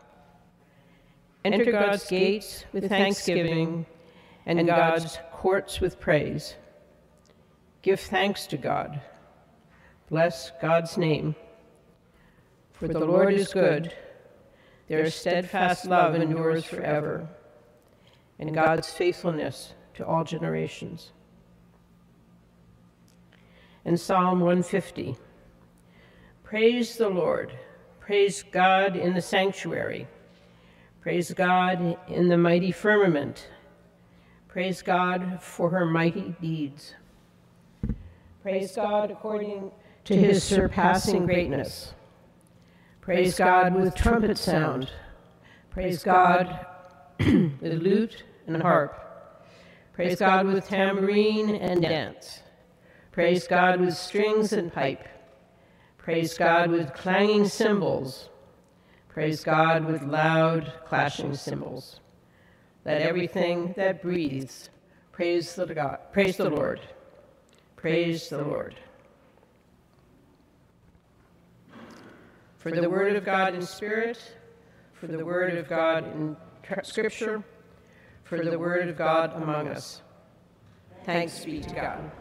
Enter 1.47 1.73
God's 1.73 2.07
gates 2.07 2.67
with 2.75 2.87
thanksgiving 2.87 3.87
and 4.45 4.67
God's 4.67 5.19
courts 5.33 5.81
with 5.81 5.99
praise. 5.99 6.57
Give 7.81 7.99
thanks 7.99 8.47
to 8.49 8.59
God. 8.59 9.01
Bless 10.11 10.53
God's 10.61 10.99
name. 10.99 11.35
For 12.73 12.87
the 12.87 12.99
Lord 12.99 13.33
is 13.33 13.49
good. 13.49 13.95
Their 14.89 15.11
steadfast 15.11 15.87
love 15.87 16.15
endures 16.15 16.67
forever, 16.67 17.29
and 18.39 18.55
God's 18.55 18.91
faithfulness 18.91 19.73
to 19.95 20.07
all 20.07 20.23
generations. 20.23 21.13
And 23.85 23.99
Psalm 23.99 24.41
150 24.41 25.17
Praise 26.45 26.97
the 26.97 27.09
Lord. 27.09 27.53
Praise 28.01 28.43
God 28.43 28.97
in 28.97 29.13
the 29.13 29.21
sanctuary. 29.21 30.09
Praise 31.03 31.33
God 31.33 31.97
in 32.09 32.29
the 32.29 32.39
mighty 32.39 32.73
firmament. 32.73 33.49
Praise 34.49 34.81
God 34.81 35.43
for 35.43 35.69
her 35.71 35.85
mighty 35.85 36.35
deeds. 36.41 36.95
Praise 38.43 38.73
God 38.75 39.11
according 39.11 39.71
to 40.05 40.17
his 40.17 40.43
surpassing 40.43 41.27
greatness. 41.27 41.93
Praise 43.03 43.37
God 43.37 43.75
with 43.75 43.95
trumpet 43.95 44.39
sound. 44.39 44.91
Praise 45.71 46.03
God 46.03 46.67
with 47.19 47.83
lute 47.83 48.25
and 48.47 48.63
harp. 48.63 48.99
Praise 49.93 50.19
God 50.19 50.47
with 50.47 50.67
tambourine 50.67 51.57
and 51.57 51.83
dance. 51.83 52.41
Praise 53.19 53.49
God 53.49 53.81
with 53.81 53.97
strings 53.97 54.53
and 54.53 54.73
pipe. 54.73 55.09
Praise 55.97 56.39
God 56.39 56.71
with 56.71 56.95
clanging 56.95 57.49
cymbals. 57.49 58.29
Praise 59.09 59.43
God 59.43 59.87
with 59.87 60.05
loud 60.05 60.73
clashing 60.87 61.35
cymbals. 61.35 61.99
Let 62.85 63.03
everything 63.03 63.75
that 63.77 64.03
breathes 64.03 64.71
praise 65.11 65.53
the 65.57 65.67
God, 65.67 65.99
praise 66.13 66.37
the 66.37 66.49
Lord. 66.49 66.81
Praise 67.75 68.29
the 68.29 68.41
Lord. 68.41 68.77
For 72.59 72.71
the 72.71 72.89
word 72.89 73.17
of 73.17 73.25
God 73.25 73.53
in 73.53 73.63
spirit, 73.63 74.23
for 74.93 75.09
the 75.09 75.25
word 75.25 75.59
of 75.59 75.69
God 75.69 76.05
in 76.05 76.37
scripture, 76.85 77.43
for 78.23 78.45
the 78.45 78.57
word 78.57 78.89
of 78.89 78.97
God 78.97 79.33
among 79.43 79.67
us. 79.67 80.03
Thanks 81.03 81.45
be 81.45 81.59
to 81.59 81.75
God. 81.75 82.13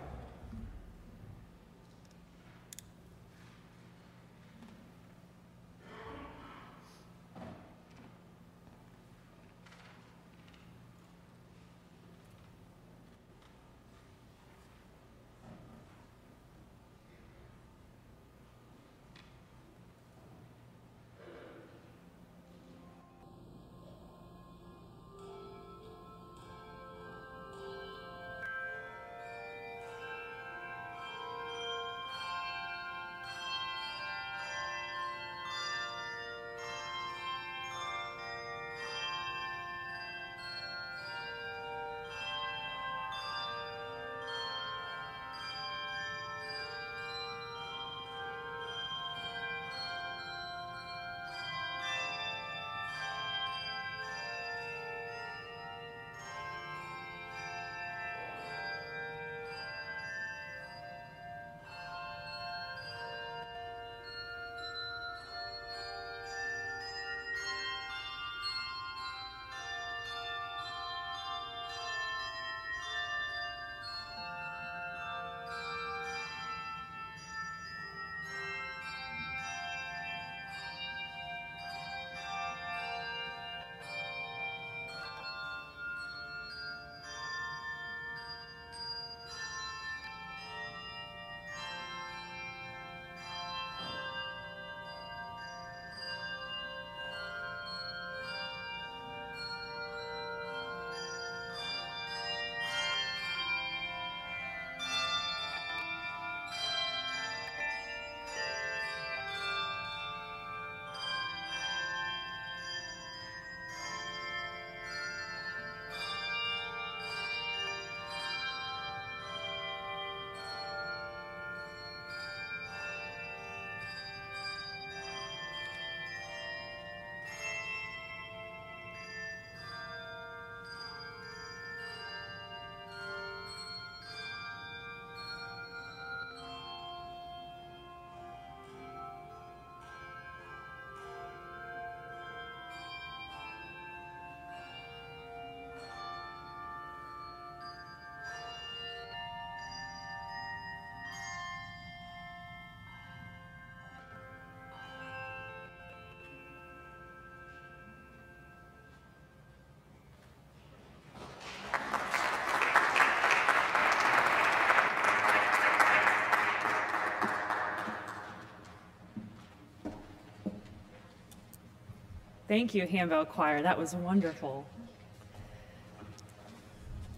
Thank 172.48 172.74
you, 172.74 172.88
Handbell 172.88 173.26
Choir. 173.26 173.62
That 173.62 173.78
was 173.78 173.94
wonderful. 173.94 174.66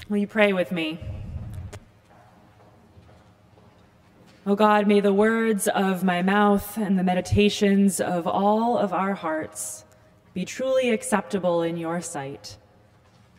Will 0.09 0.17
you 0.17 0.25
pray 0.25 0.53
with 0.53 0.71
me? 0.71 0.97
O 4.47 4.53
oh 4.53 4.55
God, 4.55 4.87
may 4.87 5.01
the 5.01 5.13
words 5.13 5.67
of 5.67 6.03
my 6.03 6.23
mouth 6.23 6.77
and 6.77 6.97
the 6.97 7.03
meditations 7.03 8.01
of 8.01 8.25
all 8.25 8.75
of 8.75 8.91
our 8.91 9.13
hearts 9.13 9.85
be 10.33 10.45
truly 10.45 10.89
acceptable 10.89 11.61
in 11.61 11.77
your 11.77 12.01
sight. 12.01 12.57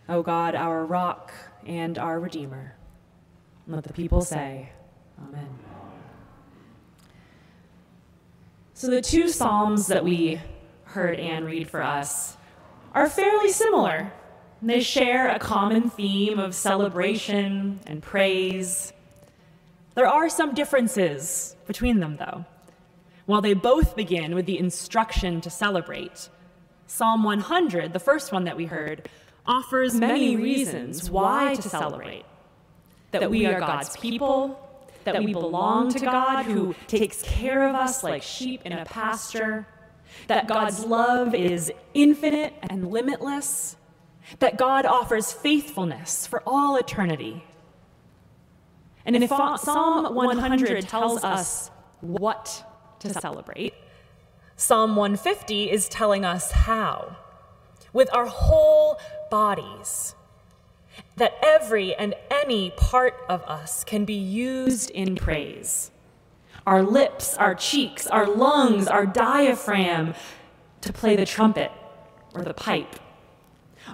O 0.09 0.19
oh 0.19 0.23
God, 0.23 0.55
our 0.55 0.87
rock 0.87 1.33
and 1.67 1.99
our 1.99 2.21
redeemer. 2.21 2.77
Let 3.67 3.83
the 3.83 3.93
people 3.93 4.21
say, 4.21 4.69
Amen. 5.21 5.49
So, 8.75 8.89
the 8.89 9.03
two 9.03 9.29
Psalms 9.29 9.89
that 9.89 10.05
we 10.05 10.41
heard 10.91 11.19
Anne 11.21 11.45
read 11.45 11.71
for 11.71 11.83
us 11.83 12.37
are 12.95 13.09
fairly 13.09 13.51
similar. 13.51 14.13
They 14.61 14.81
share 14.81 15.29
a 15.29 15.39
common 15.39 15.89
theme 15.89 16.39
of 16.39 16.55
celebration 16.55 17.81
and 17.87 18.03
praise. 18.03 18.93
There 19.95 20.07
are 20.07 20.29
some 20.29 20.55
differences 20.55 21.57
between 21.67 22.01
them, 22.01 22.17
though. 22.17 22.45
While 23.27 23.41
they 23.41 23.55
both 23.55 23.95
begin 23.95 24.35
with 24.35 24.47
the 24.47 24.59
instruction 24.59 25.41
to 25.43 25.51
celebrate, 25.51 26.29
Psalm 26.87 27.23
100, 27.23 27.93
the 27.93 28.01
first 28.01 28.33
one 28.33 28.45
that 28.45 28.57
we 28.57 28.67
heard, 28.67 29.09
offers 29.47 29.95
many 29.95 30.37
reasons 30.37 31.09
why 31.11 31.55
to 31.55 31.63
celebrate. 31.63 32.25
That 33.13 33.31
we 33.31 33.47
are 33.47 33.61
God's 33.61 33.97
people, 33.97 34.59
that 35.05 35.23
we 35.23 35.33
belong 35.33 35.91
to 35.91 36.01
God 36.01 36.45
who 36.45 36.75
takes 36.89 37.23
care 37.23 37.69
of 37.69 37.75
us 37.75 38.03
like 38.03 38.23
sheep 38.23 38.63
in 38.65 38.73
a 38.73 38.85
pasture, 38.85 39.67
that 40.27 40.47
God's 40.47 40.85
love 40.85 41.35
is 41.35 41.73
infinite 41.95 42.55
and 42.63 42.91
limitless, 42.91 43.77
that 44.39 44.57
God 44.57 44.87
offers 44.87 45.33
faithfulness 45.33 46.27
for 46.27 46.43
all 46.47 46.77
eternity. 46.77 47.45
And 49.05 49.17
if 49.17 49.29
Psalm 49.29 50.15
100 50.15 50.89
tells 50.89 51.25
us 51.25 51.71
what 52.01 52.65
to 53.01 53.13
celebrate, 53.13 53.75
Psalm 54.57 54.95
150 54.95 55.71
is 55.71 55.89
telling 55.89 56.25
us 56.25 56.53
how. 56.53 57.17
With 57.93 58.13
our 58.15 58.27
whole 58.27 59.01
bodies, 59.31 60.15
that 61.17 61.35
every 61.43 61.95
and 61.95 62.15
any 62.31 62.71
part 62.71 63.15
of 63.29 63.43
us 63.45 63.85
can 63.85 64.05
be 64.05 64.15
used 64.15 64.91
in 64.91 65.17
praise 65.17 65.91
our 66.71 66.85
lips, 66.85 67.37
our 67.37 67.53
cheeks, 67.53 68.07
our 68.07 68.29
lungs, 68.29 68.87
our 68.87 69.05
diaphragm 69.05 70.15
to 70.81 70.93
play 70.93 71.17
the 71.17 71.27
trumpet 71.27 71.73
or 72.33 72.43
the 72.43 72.55
pipe, 72.55 72.95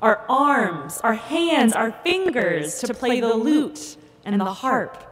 our 0.03 0.27
arms, 0.29 1.01
our 1.03 1.15
hands, 1.15 1.73
our 1.73 1.91
fingers 1.91 2.81
to 2.81 2.93
play 2.93 3.19
the 3.19 3.33
lute 3.33 3.97
and 4.27 4.39
the 4.39 4.45
harp, 4.45 5.03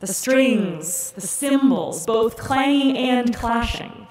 the 0.00 0.08
strings, 0.08 1.12
the 1.12 1.20
cymbals, 1.20 2.04
both 2.04 2.36
clanging 2.36 2.96
and 2.96 3.36
clashing, 3.36 4.08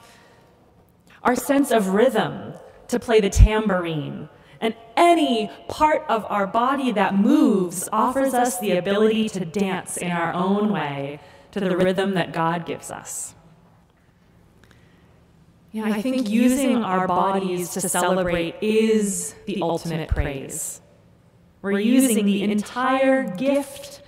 our 1.23 1.35
sense 1.35 1.69
of 1.69 1.89
rhythm 1.89 2.53
to 2.87 2.97
play 2.97 3.19
the 3.19 3.29
tambourine. 3.29 4.29
And 4.61 4.73
any 4.95 5.51
part 5.67 6.05
of 6.07 6.25
our 6.29 6.47
body 6.47 6.93
that 6.93 7.13
moves 7.13 7.89
offers 7.91 8.33
us 8.33 8.57
the 8.59 8.77
ability 8.77 9.27
to 9.29 9.43
dance 9.43 9.97
in 9.97 10.11
our 10.11 10.33
own 10.33 10.71
way 10.71 11.19
to 11.51 11.59
the 11.59 11.75
rhythm 11.75 12.13
that 12.13 12.33
God 12.33 12.65
gives 12.65 12.91
us. 12.91 13.35
Yeah, 15.71 15.85
I 15.85 16.01
think 16.01 16.29
using 16.29 16.83
our 16.83 17.07
bodies 17.07 17.69
to 17.71 17.81
celebrate 17.81 18.55
is 18.61 19.35
the 19.45 19.61
ultimate 19.61 20.09
praise. 20.09 20.81
We're 21.61 21.79
using 21.79 22.25
the 22.25 22.43
entire 22.43 23.23
gift 23.23 24.01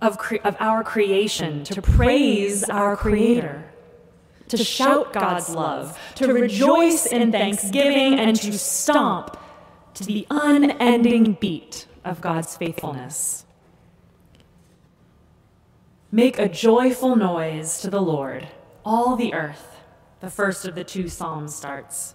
of, 0.00 0.18
cre- 0.18 0.36
of 0.44 0.56
our 0.60 0.82
creation 0.84 1.64
to 1.64 1.82
praise 1.82 2.64
our 2.64 2.96
Creator, 2.96 3.64
to 4.48 4.56
shout 4.56 5.12
God's 5.12 5.50
love, 5.50 5.98
to 6.16 6.32
rejoice 6.32 7.06
in 7.06 7.32
thanksgiving, 7.32 8.18
and 8.18 8.36
to 8.36 8.58
stomp 8.58 9.36
to 9.94 10.04
the 10.04 10.26
unending 10.30 11.34
beat 11.34 11.86
of 12.04 12.20
God's 12.20 12.56
faithfulness. 12.56 13.44
Make 16.10 16.38
a 16.38 16.48
joyful 16.48 17.16
noise 17.16 17.82
to 17.82 17.90
the 17.90 18.00
Lord, 18.00 18.48
all 18.82 19.14
the 19.14 19.34
earth. 19.34 19.76
The 20.20 20.30
first 20.30 20.64
of 20.64 20.74
the 20.74 20.82
two 20.82 21.06
Psalms 21.06 21.54
starts. 21.54 22.14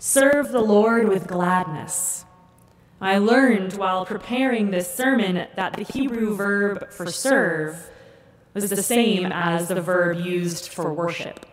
Serve 0.00 0.50
the 0.50 0.60
Lord 0.60 1.08
with 1.08 1.28
gladness. 1.28 2.24
I 3.00 3.18
learned 3.18 3.74
while 3.74 4.04
preparing 4.04 4.72
this 4.72 4.92
sermon 4.92 5.46
that 5.54 5.74
the 5.74 5.84
Hebrew 5.84 6.34
verb 6.34 6.90
for 6.90 7.06
serve 7.06 7.88
was 8.52 8.68
the 8.68 8.82
same 8.82 9.30
as 9.30 9.68
the 9.68 9.80
verb 9.80 10.18
used 10.18 10.70
for 10.70 10.92
worship. 10.92 11.46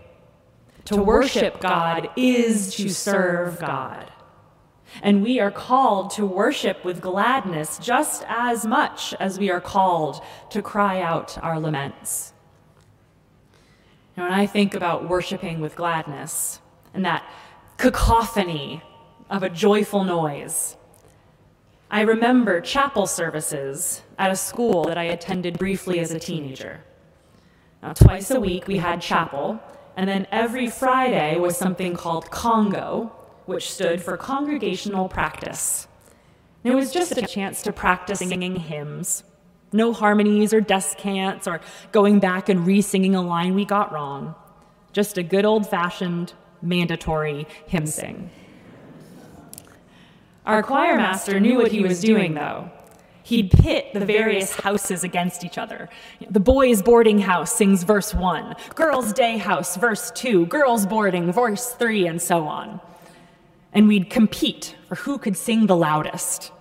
To 0.85 0.95
worship 0.95 1.59
God 1.59 2.09
is 2.15 2.73
to 2.77 2.89
serve 2.89 3.59
God. 3.59 4.10
And 5.01 5.23
we 5.23 5.39
are 5.39 5.51
called 5.51 6.11
to 6.11 6.25
worship 6.25 6.83
with 6.83 7.01
gladness 7.01 7.79
just 7.79 8.23
as 8.27 8.65
much 8.65 9.13
as 9.19 9.39
we 9.39 9.49
are 9.49 9.61
called 9.61 10.21
to 10.49 10.61
cry 10.61 11.01
out 11.01 11.37
our 11.43 11.59
laments. 11.59 12.33
Now, 14.17 14.23
when 14.23 14.33
I 14.33 14.45
think 14.45 14.73
about 14.73 15.07
worshiping 15.07 15.61
with 15.61 15.75
gladness 15.75 16.59
and 16.93 17.05
that 17.05 17.23
cacophony 17.77 18.83
of 19.29 19.43
a 19.43 19.49
joyful 19.49 20.03
noise, 20.03 20.75
I 21.89 22.01
remember 22.01 22.61
chapel 22.61 23.07
services 23.07 24.01
at 24.17 24.31
a 24.31 24.35
school 24.35 24.83
that 24.85 24.97
I 24.97 25.03
attended 25.03 25.57
briefly 25.57 25.99
as 25.99 26.11
a 26.11 26.19
teenager. 26.19 26.83
Now, 27.81 27.93
twice 27.93 28.31
a 28.31 28.39
week 28.39 28.67
we 28.67 28.77
had 28.77 29.01
chapel, 29.01 29.59
and 29.97 30.07
then 30.07 30.27
every 30.31 30.69
Friday 30.69 31.37
was 31.37 31.57
something 31.57 31.95
called 31.95 32.29
Congo, 32.29 33.11
which 33.45 33.71
stood 33.71 34.01
for 34.01 34.17
Congregational 34.17 35.09
Practice. 35.09 35.87
it 36.63 36.73
was 36.73 36.91
just 36.91 37.17
a 37.17 37.25
chance 37.25 37.61
to 37.63 37.73
practice 37.73 38.19
singing 38.19 38.55
hymns. 38.55 39.23
No 39.73 39.93
harmonies 39.93 40.53
or 40.53 40.61
descants 40.61 41.47
or 41.47 41.61
going 41.91 42.19
back 42.19 42.49
and 42.49 42.67
re 42.67 42.81
singing 42.81 43.15
a 43.15 43.21
line 43.21 43.55
we 43.55 43.65
got 43.65 43.91
wrong. 43.91 44.35
Just 44.91 45.17
a 45.17 45.23
good 45.23 45.45
old 45.45 45.67
fashioned, 45.67 46.33
mandatory 46.61 47.47
hymn 47.67 47.87
sing. 47.87 48.29
Our 50.45 50.61
choir 50.61 50.97
master 50.97 51.39
knew 51.39 51.57
what 51.57 51.71
he 51.71 51.81
was 51.81 52.01
doing, 52.01 52.33
though. 52.33 52.69
He'd 53.23 53.51
pit 53.51 53.93
the 53.93 54.03
various 54.03 54.53
houses 54.53 55.03
against 55.03 55.45
each 55.45 55.57
other. 55.57 55.87
The 56.29 56.39
boys' 56.39 56.81
boarding 56.81 57.19
house 57.19 57.53
sings 57.53 57.83
verse 57.83 58.13
1, 58.13 58.55
girls' 58.75 59.13
day 59.13 59.37
house, 59.37 59.77
verse 59.77 60.11
2, 60.11 60.47
girls' 60.47 60.85
boarding, 60.85 61.31
verse 61.31 61.69
3, 61.73 62.07
and 62.07 62.21
so 62.21 62.47
on 62.47 62.81
and 63.73 63.87
we'd 63.87 64.09
compete 64.09 64.75
for 64.87 64.95
who 64.95 65.17
could 65.17 65.37
sing 65.37 65.67
the 65.67 65.75
loudest. 65.75 66.51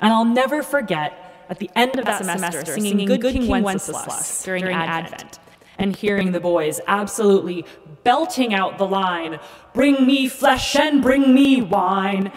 And 0.00 0.12
I'll 0.12 0.24
never 0.24 0.62
forget 0.62 1.44
at 1.48 1.58
the 1.58 1.70
end 1.76 1.98
of 1.98 2.04
that, 2.04 2.22
that 2.22 2.34
semester, 2.34 2.64
semester 2.64 2.80
singing 2.80 3.06
Good 3.06 3.22
King, 3.22 3.42
King 3.42 3.62
Wenceslas 3.62 4.42
during, 4.44 4.62
during 4.62 4.76
Advent, 4.76 5.14
Advent 5.14 5.38
and 5.78 5.96
hearing 5.96 6.32
the 6.32 6.40
boys 6.40 6.80
absolutely 6.86 7.64
belting 8.04 8.54
out 8.54 8.78
the 8.78 8.86
line, 8.86 9.38
Bring 9.74 10.06
me 10.06 10.28
flesh 10.28 10.76
and 10.76 11.02
bring 11.02 11.34
me 11.34 11.62
wine, 11.62 12.30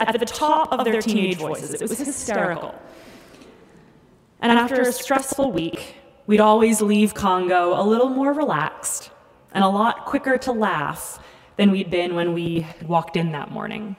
at 0.00 0.18
the 0.18 0.26
top 0.26 0.72
of 0.72 0.84
their 0.84 1.00
teenage 1.00 1.36
voices. 1.38 1.80
It 1.80 1.88
was 1.88 1.98
hysterical. 1.98 2.74
And 4.40 4.50
after 4.50 4.80
a 4.82 4.92
stressful 4.92 5.52
week, 5.52 5.96
we'd 6.26 6.40
always 6.40 6.82
leave 6.82 7.14
Congo 7.14 7.80
a 7.80 7.84
little 7.84 8.08
more 8.08 8.32
relaxed 8.32 9.10
and 9.52 9.62
a 9.62 9.68
lot 9.68 10.04
quicker 10.04 10.36
to 10.38 10.52
laugh 10.52 11.20
than 11.56 11.70
we'd 11.70 11.90
been 11.90 12.14
when 12.14 12.32
we 12.32 12.66
walked 12.86 13.16
in 13.16 13.32
that 13.32 13.50
morning. 13.50 13.96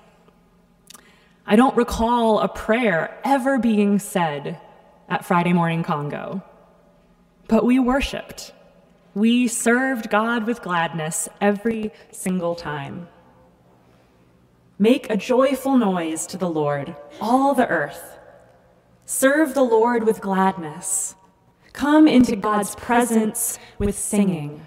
I 1.45 1.55
don't 1.55 1.75
recall 1.75 2.39
a 2.39 2.47
prayer 2.47 3.19
ever 3.23 3.59
being 3.59 3.99
said 3.99 4.59
at 5.09 5.25
Friday 5.25 5.53
Morning 5.53 5.83
Congo, 5.83 6.41
but 7.47 7.65
we 7.65 7.79
worshiped. 7.79 8.53
We 9.13 9.47
served 9.47 10.09
God 10.09 10.47
with 10.47 10.61
gladness 10.61 11.27
every 11.41 11.91
single 12.11 12.55
time. 12.55 13.07
Make 14.79 15.09
a 15.09 15.17
joyful 15.17 15.77
noise 15.77 16.25
to 16.27 16.37
the 16.37 16.49
Lord, 16.49 16.95
all 17.21 17.53
the 17.53 17.67
earth. 17.67 18.17
Serve 19.05 19.53
the 19.53 19.63
Lord 19.63 20.03
with 20.03 20.21
gladness. 20.21 21.15
Come 21.73 22.07
into 22.07 22.35
God's 22.35 22.75
presence 22.75 23.59
with 23.77 23.97
singing. 23.97 24.65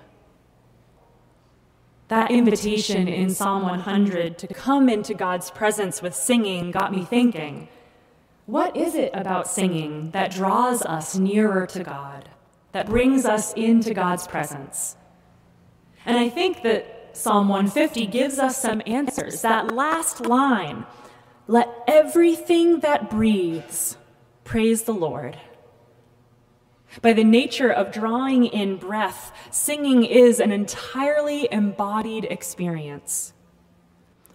That 2.09 2.31
invitation 2.31 3.09
in 3.09 3.31
Psalm 3.31 3.63
100 3.63 4.39
to 4.39 4.47
come 4.49 4.89
into 4.89 5.15
God's 5.15 5.51
presence 5.51 6.01
with 6.01 6.15
singing 6.15 6.71
got 6.71 6.93
me 6.93 7.05
thinking 7.05 7.69
what 8.47 8.77
is 8.77 8.95
it 8.95 9.11
about 9.13 9.49
singing 9.49 10.13
that 10.13 10.31
draws 10.31 10.81
us 10.83 11.17
nearer 11.17 11.67
to 11.67 11.83
God, 11.83 12.29
that 12.71 12.87
brings 12.87 13.25
us 13.25 13.53
into 13.55 13.93
God's 13.93 14.29
presence? 14.29 14.97
And 16.05 16.17
I 16.17 16.29
think 16.29 16.63
that 16.63 17.17
Psalm 17.17 17.49
150 17.49 18.07
gives 18.07 18.39
us 18.39 18.57
some 18.57 18.83
answers. 18.87 19.43
That 19.43 19.75
last 19.75 20.27
line, 20.27 20.87
let 21.49 21.69
everything 21.89 22.81
that 22.81 23.11
breathes 23.11 23.97
praise 24.45 24.85
the 24.85 24.95
Lord. 24.95 25.37
By 27.03 27.13
the 27.13 27.25
nature 27.25 27.71
of 27.71 27.93
drawing 27.93 28.47
in 28.47 28.77
breath, 28.77 29.33
singing 29.51 30.05
is 30.05 30.41
an 30.41 30.53
entirely 30.53 31.49
embodied 31.53 32.25
experience. 32.25 33.33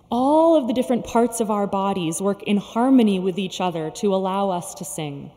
All 0.10 0.58
of 0.58 0.68
the 0.68 0.74
different 0.74 1.06
parts 1.06 1.40
of 1.40 1.50
our 1.50 1.68
bodies 1.68 2.22
work 2.22 2.44
in 2.44 2.58
harmony 2.58 3.20
with 3.20 3.40
each 3.40 3.62
other 3.62 3.90
to 3.92 4.14
allow 4.14 4.50
us 4.50 4.74
to 4.76 4.86
sing. 4.86 5.32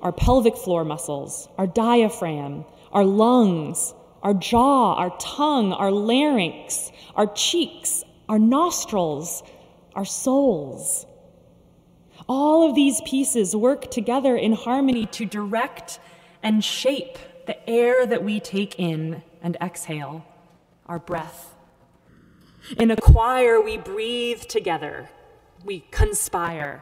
Our 0.00 0.12
pelvic 0.12 0.56
floor 0.56 0.84
muscles, 0.84 1.48
our 1.56 1.68
diaphragm, 1.68 2.64
our 2.92 3.04
lungs, 3.04 3.94
our 4.22 4.34
jaw, 4.34 4.94
our 4.94 5.16
tongue, 5.18 5.72
our 5.72 5.92
larynx, 5.92 6.90
our 7.14 7.32
cheeks, 7.34 8.02
our 8.28 8.38
nostrils, 8.38 9.42
our 9.94 10.04
souls. 10.04 11.06
All 12.28 12.68
of 12.68 12.74
these 12.74 13.00
pieces 13.02 13.54
work 13.56 13.90
together 13.90 14.36
in 14.36 14.52
harmony 14.52 15.06
to 15.06 15.24
direct 15.24 15.98
and 16.42 16.64
shape 16.64 17.18
the 17.46 17.68
air 17.68 18.06
that 18.06 18.22
we 18.22 18.40
take 18.40 18.78
in 18.78 19.22
and 19.42 19.56
exhale, 19.60 20.24
our 20.86 20.98
breath. 20.98 21.54
In 22.78 22.90
a 22.90 22.96
choir, 22.96 23.60
we 23.60 23.76
breathe 23.76 24.42
together, 24.42 25.10
we 25.64 25.84
conspire. 25.90 26.80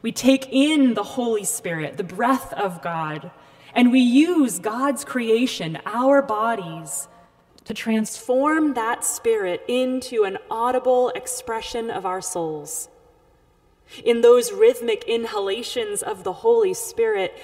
We 0.00 0.10
take 0.10 0.48
in 0.50 0.94
the 0.94 1.02
Holy 1.02 1.44
Spirit, 1.44 1.98
the 1.98 2.04
breath 2.04 2.52
of 2.54 2.80
God, 2.80 3.30
and 3.74 3.92
we 3.92 4.00
use 4.00 4.58
God's 4.58 5.04
creation, 5.04 5.78
our 5.84 6.22
bodies, 6.22 7.08
to 7.64 7.74
transform 7.74 8.74
that 8.74 9.04
spirit 9.04 9.62
into 9.68 10.24
an 10.24 10.38
audible 10.50 11.10
expression 11.10 11.90
of 11.90 12.06
our 12.06 12.20
souls. 12.20 12.88
In 14.04 14.20
those 14.20 14.52
rhythmic 14.52 15.04
inhalations 15.04 16.02
of 16.02 16.24
the 16.24 16.32
Holy 16.32 16.74
Spirit, 16.74 17.34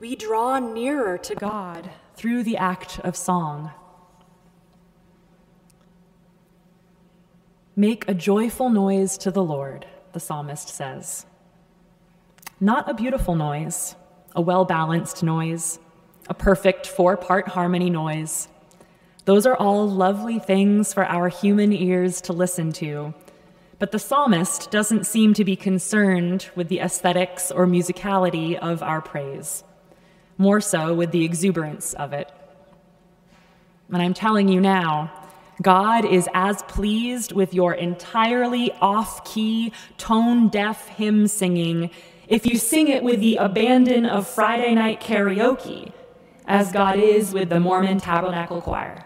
we 0.00 0.16
draw 0.16 0.58
nearer 0.58 1.18
to 1.18 1.34
God 1.34 1.90
through 2.16 2.42
the 2.42 2.56
act 2.56 3.00
of 3.00 3.16
song. 3.16 3.70
Make 7.76 8.08
a 8.08 8.14
joyful 8.14 8.70
noise 8.70 9.18
to 9.18 9.30
the 9.30 9.42
Lord, 9.42 9.86
the 10.12 10.20
psalmist 10.20 10.68
says. 10.68 11.26
Not 12.60 12.88
a 12.88 12.94
beautiful 12.94 13.34
noise, 13.34 13.96
a 14.36 14.40
well 14.40 14.64
balanced 14.64 15.22
noise, 15.22 15.78
a 16.28 16.34
perfect 16.34 16.86
four 16.86 17.16
part 17.16 17.48
harmony 17.48 17.90
noise. 17.90 18.48
Those 19.24 19.46
are 19.46 19.56
all 19.56 19.88
lovely 19.88 20.38
things 20.38 20.92
for 20.92 21.04
our 21.04 21.28
human 21.28 21.72
ears 21.72 22.20
to 22.22 22.32
listen 22.32 22.72
to 22.74 23.14
but 23.84 23.92
the 23.92 23.98
psalmist 23.98 24.70
doesn't 24.70 25.04
seem 25.04 25.34
to 25.34 25.44
be 25.44 25.56
concerned 25.56 26.48
with 26.54 26.68
the 26.68 26.80
aesthetics 26.80 27.50
or 27.50 27.66
musicality 27.66 28.56
of 28.56 28.82
our 28.82 29.02
praise, 29.02 29.62
more 30.38 30.58
so 30.58 30.94
with 30.94 31.10
the 31.10 31.22
exuberance 31.22 31.92
of 31.92 32.14
it. 32.14 32.32
And 33.92 34.00
I'm 34.00 34.14
telling 34.14 34.48
you 34.48 34.58
now, 34.58 35.12
God 35.60 36.06
is 36.06 36.30
as 36.32 36.62
pleased 36.62 37.32
with 37.32 37.52
your 37.52 37.74
entirely 37.74 38.72
off 38.80 39.22
key, 39.30 39.70
tone 39.98 40.48
deaf 40.48 40.88
hymn 40.88 41.28
singing 41.28 41.90
if 42.26 42.46
you 42.46 42.56
sing 42.56 42.88
it 42.88 43.02
with 43.02 43.20
the 43.20 43.36
abandon 43.36 44.06
of 44.06 44.26
Friday 44.26 44.74
night 44.74 45.02
karaoke 45.02 45.92
as 46.46 46.72
God 46.72 46.98
is 46.98 47.34
with 47.34 47.50
the 47.50 47.60
Mormon 47.60 48.00
Tabernacle 48.00 48.62
Choir. 48.62 49.04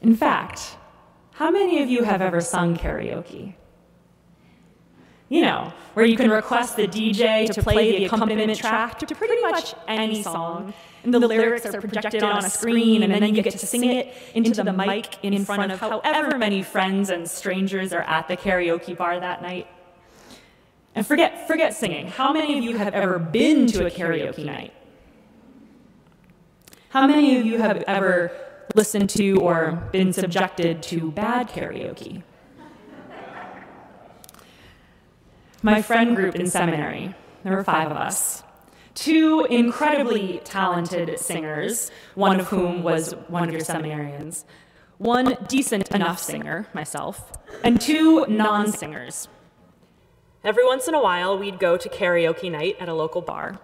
In 0.00 0.16
fact, 0.16 0.78
how 1.32 1.50
many 1.50 1.82
of 1.82 1.88
you 1.88 2.04
have 2.04 2.22
ever 2.22 2.40
sung 2.40 2.76
karaoke? 2.76 3.54
You 5.28 5.40
know, 5.40 5.72
where 5.94 6.04
you 6.04 6.16
can 6.16 6.30
request 6.30 6.76
the 6.76 6.86
DJ 6.86 7.50
to 7.50 7.62
play 7.62 7.98
the 7.98 8.04
accompaniment 8.04 8.58
track 8.58 8.98
to 8.98 9.14
pretty 9.14 9.40
much 9.40 9.74
any 9.88 10.22
song, 10.22 10.74
and 11.04 11.14
the 11.14 11.18
lyrics 11.18 11.64
are 11.64 11.80
projected 11.80 12.22
on 12.22 12.44
a 12.44 12.50
screen, 12.50 13.02
and 13.02 13.10
then 13.10 13.34
you 13.34 13.42
get 13.42 13.52
to 13.58 13.66
sing 13.66 13.84
it 13.84 14.14
into 14.34 14.62
the 14.62 14.72
mic 14.72 15.24
in 15.24 15.44
front 15.44 15.72
of 15.72 15.80
however 15.80 16.36
many 16.36 16.62
friends 16.62 17.08
and 17.08 17.28
strangers 17.28 17.94
are 17.94 18.02
at 18.02 18.28
the 18.28 18.36
karaoke 18.36 18.94
bar 18.94 19.18
that 19.18 19.40
night. 19.40 19.66
And 20.94 21.06
forget, 21.06 21.46
forget 21.46 21.72
singing. 21.72 22.08
How 22.08 22.34
many 22.34 22.58
of 22.58 22.62
you 22.62 22.76
have 22.76 22.92
ever 22.92 23.18
been 23.18 23.66
to 23.68 23.86
a 23.86 23.90
karaoke 23.90 24.44
night? 24.44 24.74
How 26.90 27.06
many 27.06 27.38
of 27.38 27.46
you 27.46 27.56
have 27.56 27.78
ever 27.86 28.32
listened 28.74 29.10
to 29.10 29.40
or 29.40 29.88
been 29.92 30.12
subjected 30.12 30.82
to 30.84 31.10
bad 31.10 31.48
karaoke. 31.48 32.22
My 35.62 35.80
friend 35.80 36.16
group 36.16 36.34
in 36.34 36.50
seminary, 36.50 37.14
there 37.44 37.54
were 37.54 37.62
five 37.62 37.90
of 37.90 37.96
us. 37.96 38.42
Two 38.94 39.46
incredibly 39.48 40.40
talented 40.44 41.18
singers, 41.18 41.90
one 42.14 42.40
of 42.40 42.48
whom 42.48 42.82
was 42.82 43.12
one 43.28 43.44
of 43.44 43.52
your 43.52 43.62
seminarians, 43.62 44.44
one 44.98 45.36
decent 45.48 45.90
enough 45.92 46.18
singer, 46.18 46.66
myself, 46.74 47.32
and 47.62 47.80
two 47.80 48.26
non 48.26 48.72
singers. 48.72 49.28
Every 50.44 50.66
once 50.66 50.88
in 50.88 50.94
a 50.94 51.00
while, 51.00 51.38
we'd 51.38 51.60
go 51.60 51.76
to 51.76 51.88
karaoke 51.88 52.50
night 52.50 52.76
at 52.80 52.88
a 52.88 52.94
local 52.94 53.20
bar. 53.20 53.60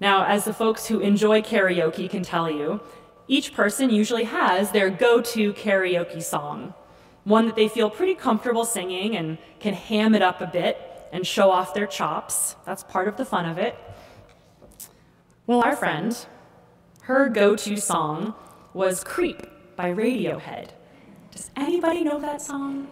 Now, 0.00 0.24
as 0.26 0.44
the 0.44 0.52
folks 0.52 0.86
who 0.86 0.98
enjoy 1.00 1.40
karaoke 1.40 2.10
can 2.10 2.22
tell 2.22 2.50
you, 2.50 2.80
each 3.28 3.54
person 3.54 3.90
usually 3.90 4.24
has 4.24 4.70
their 4.70 4.90
go 4.90 5.20
to 5.20 5.52
karaoke 5.54 6.22
song, 6.22 6.74
one 7.24 7.46
that 7.46 7.56
they 7.56 7.68
feel 7.68 7.90
pretty 7.90 8.14
comfortable 8.14 8.64
singing 8.64 9.16
and 9.16 9.38
can 9.58 9.74
ham 9.74 10.14
it 10.14 10.22
up 10.22 10.40
a 10.40 10.46
bit 10.46 11.08
and 11.12 11.26
show 11.26 11.50
off 11.50 11.74
their 11.74 11.86
chops. 11.86 12.56
That's 12.64 12.84
part 12.84 13.08
of 13.08 13.16
the 13.16 13.24
fun 13.24 13.46
of 13.46 13.58
it. 13.58 13.76
Well, 15.46 15.62
our 15.62 15.76
friend, 15.76 16.26
her 17.02 17.28
go 17.28 17.56
to 17.56 17.76
song 17.76 18.34
was 18.74 19.04
Creep 19.04 19.46
by 19.76 19.92
Radiohead. 19.92 20.70
Does 21.30 21.50
anybody 21.56 22.02
know 22.02 22.20
that 22.20 22.42
song? 22.42 22.88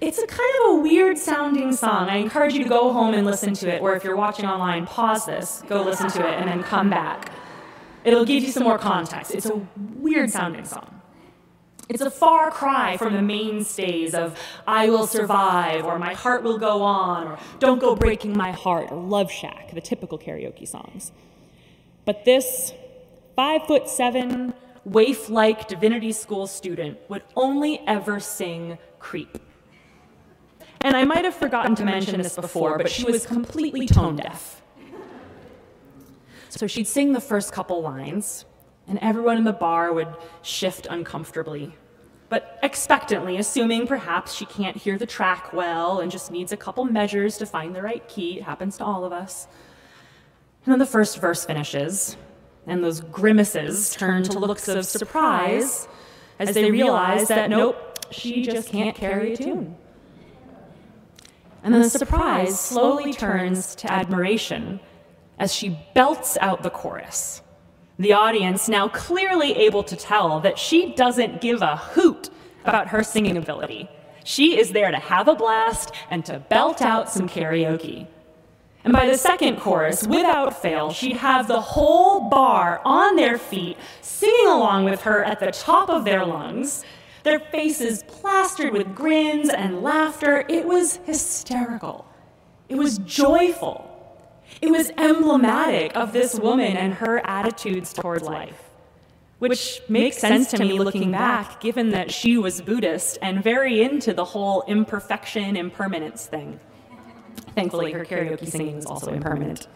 It's 0.00 0.18
a 0.18 0.26
kind 0.26 0.52
of 0.64 0.70
a 0.70 0.80
weird 0.80 1.16
sounding 1.16 1.72
song. 1.72 2.08
I 2.08 2.16
encourage 2.16 2.52
you 2.52 2.62
to 2.62 2.68
go 2.68 2.92
home 2.92 3.14
and 3.14 3.26
listen 3.26 3.54
to 3.54 3.74
it, 3.74 3.80
or 3.80 3.94
if 3.94 4.04
you're 4.04 4.16
watching 4.16 4.44
online, 4.44 4.86
pause 4.86 5.24
this, 5.24 5.62
go 5.66 5.82
listen 5.82 6.10
to 6.10 6.28
it, 6.28 6.34
and 6.34 6.48
then 6.48 6.62
come 6.62 6.90
back. 6.90 7.30
It'll 8.04 8.24
give 8.24 8.42
you 8.42 8.52
some 8.52 8.64
more 8.64 8.78
context. 8.78 9.34
It's 9.34 9.46
a 9.46 9.66
weird 9.96 10.30
sounding 10.30 10.64
song. 10.64 11.00
It's 11.88 12.00
a 12.00 12.10
far 12.10 12.50
cry 12.50 12.96
from 12.96 13.12
the 13.14 13.22
mainstays 13.22 14.14
of 14.14 14.38
I 14.66 14.88
Will 14.88 15.06
Survive 15.06 15.84
or 15.84 15.98
My 15.98 16.14
Heart 16.14 16.42
Will 16.42 16.58
Go 16.58 16.82
On 16.82 17.26
or 17.26 17.38
Don't 17.58 17.78
Go 17.78 17.94
Breaking 17.94 18.36
My 18.36 18.52
Heart 18.52 18.90
or 18.90 19.00
Love 19.00 19.30
Shack, 19.30 19.72
the 19.74 19.80
typical 19.82 20.18
karaoke 20.18 20.66
songs. 20.66 21.12
But 22.06 22.24
this 22.24 22.72
five 23.36 23.66
foot 23.66 23.88
seven, 23.88 24.54
waif 24.84 25.28
like 25.28 25.68
divinity 25.68 26.12
school 26.12 26.46
student 26.46 26.98
would 27.08 27.22
only 27.36 27.80
ever 27.86 28.20
sing 28.20 28.78
Creep. 28.98 29.38
And 30.80 30.96
I 30.96 31.04
might 31.04 31.24
have 31.24 31.34
forgotten 31.34 31.74
to 31.76 31.84
mention 31.84 32.20
this 32.20 32.36
before, 32.36 32.78
but 32.78 32.90
she 32.90 33.04
was 33.04 33.26
completely 33.26 33.86
tone 33.86 34.16
deaf. 34.16 34.62
So 36.56 36.68
she'd 36.68 36.86
sing 36.86 37.12
the 37.12 37.20
first 37.20 37.52
couple 37.52 37.82
lines, 37.82 38.44
and 38.86 38.98
everyone 39.02 39.38
in 39.38 39.44
the 39.44 39.52
bar 39.52 39.92
would 39.92 40.14
shift 40.42 40.86
uncomfortably, 40.88 41.74
but 42.28 42.60
expectantly, 42.62 43.38
assuming 43.38 43.88
perhaps 43.88 44.34
she 44.34 44.46
can't 44.46 44.76
hear 44.76 44.96
the 44.96 45.06
track 45.06 45.52
well 45.52 45.98
and 45.98 46.12
just 46.12 46.30
needs 46.30 46.52
a 46.52 46.56
couple 46.56 46.84
measures 46.84 47.38
to 47.38 47.46
find 47.46 47.74
the 47.74 47.82
right 47.82 48.06
key. 48.08 48.38
It 48.38 48.44
happens 48.44 48.76
to 48.76 48.84
all 48.84 49.04
of 49.04 49.12
us. 49.12 49.48
And 50.64 50.72
then 50.72 50.78
the 50.78 50.86
first 50.86 51.18
verse 51.18 51.44
finishes, 51.44 52.16
and 52.68 52.84
those 52.84 53.00
grimaces 53.00 53.92
turn 53.92 54.22
to 54.22 54.38
looks 54.38 54.68
of 54.68 54.86
surprise 54.86 55.88
as 56.38 56.54
they 56.54 56.70
realize 56.70 57.26
that 57.28 57.50
nope, 57.50 57.98
she 58.12 58.42
just 58.42 58.68
can't 58.68 58.94
carry 58.94 59.32
a 59.32 59.36
tune. 59.36 59.76
And 61.64 61.74
then 61.74 61.82
the 61.82 61.90
surprise 61.90 62.60
slowly 62.60 63.12
turns 63.12 63.74
to 63.76 63.90
admiration 63.90 64.78
as 65.38 65.54
she 65.54 65.78
belts 65.94 66.36
out 66.40 66.62
the 66.62 66.70
chorus. 66.70 67.42
The 67.98 68.12
audience 68.12 68.68
now 68.68 68.88
clearly 68.88 69.52
able 69.56 69.84
to 69.84 69.96
tell 69.96 70.40
that 70.40 70.58
she 70.58 70.94
doesn't 70.94 71.40
give 71.40 71.62
a 71.62 71.76
hoot 71.76 72.30
about 72.64 72.88
her 72.88 73.02
singing 73.02 73.36
ability. 73.36 73.88
She 74.24 74.58
is 74.58 74.72
there 74.72 74.90
to 74.90 74.98
have 74.98 75.28
a 75.28 75.34
blast 75.34 75.92
and 76.10 76.24
to 76.24 76.38
belt 76.38 76.82
out 76.82 77.10
some 77.10 77.28
karaoke. 77.28 78.06
And 78.82 78.92
by 78.92 79.06
the 79.06 79.16
second 79.16 79.60
chorus, 79.60 80.06
without 80.06 80.60
fail, 80.60 80.92
she'd 80.92 81.16
have 81.16 81.48
the 81.48 81.60
whole 81.60 82.28
bar 82.28 82.82
on 82.84 83.16
their 83.16 83.38
feet, 83.38 83.78
singing 84.02 84.46
along 84.46 84.84
with 84.84 85.02
her 85.02 85.24
at 85.24 85.40
the 85.40 85.52
top 85.52 85.88
of 85.88 86.04
their 86.04 86.24
lungs, 86.24 86.84
their 87.22 87.38
faces 87.38 88.02
plastered 88.02 88.72
with 88.72 88.94
grins 88.94 89.48
and 89.48 89.82
laughter. 89.82 90.44
It 90.48 90.66
was 90.66 90.96
hysterical. 90.96 92.06
It 92.68 92.74
was 92.74 92.98
joyful. 92.98 93.93
It 94.60 94.70
was 94.70 94.90
emblematic 94.96 95.96
of 95.96 96.12
this 96.12 96.38
woman 96.38 96.76
and 96.76 96.94
her 96.94 97.24
attitudes 97.26 97.92
towards 97.92 98.24
life, 98.24 98.70
which 99.38 99.82
makes 99.88 100.18
sense 100.18 100.50
to 100.52 100.58
me 100.58 100.78
looking 100.78 101.12
back, 101.12 101.60
given 101.60 101.90
that 101.90 102.10
she 102.10 102.38
was 102.38 102.60
Buddhist 102.60 103.18
and 103.20 103.42
very 103.42 103.82
into 103.82 104.14
the 104.14 104.24
whole 104.24 104.64
imperfection, 104.66 105.56
impermanence 105.56 106.26
thing. 106.26 106.60
Thankfully, 107.54 107.92
her 107.92 108.04
karaoke 108.04 108.48
singing 108.48 108.76
is 108.76 108.86
also 108.86 109.12
impermanent. 109.12 109.68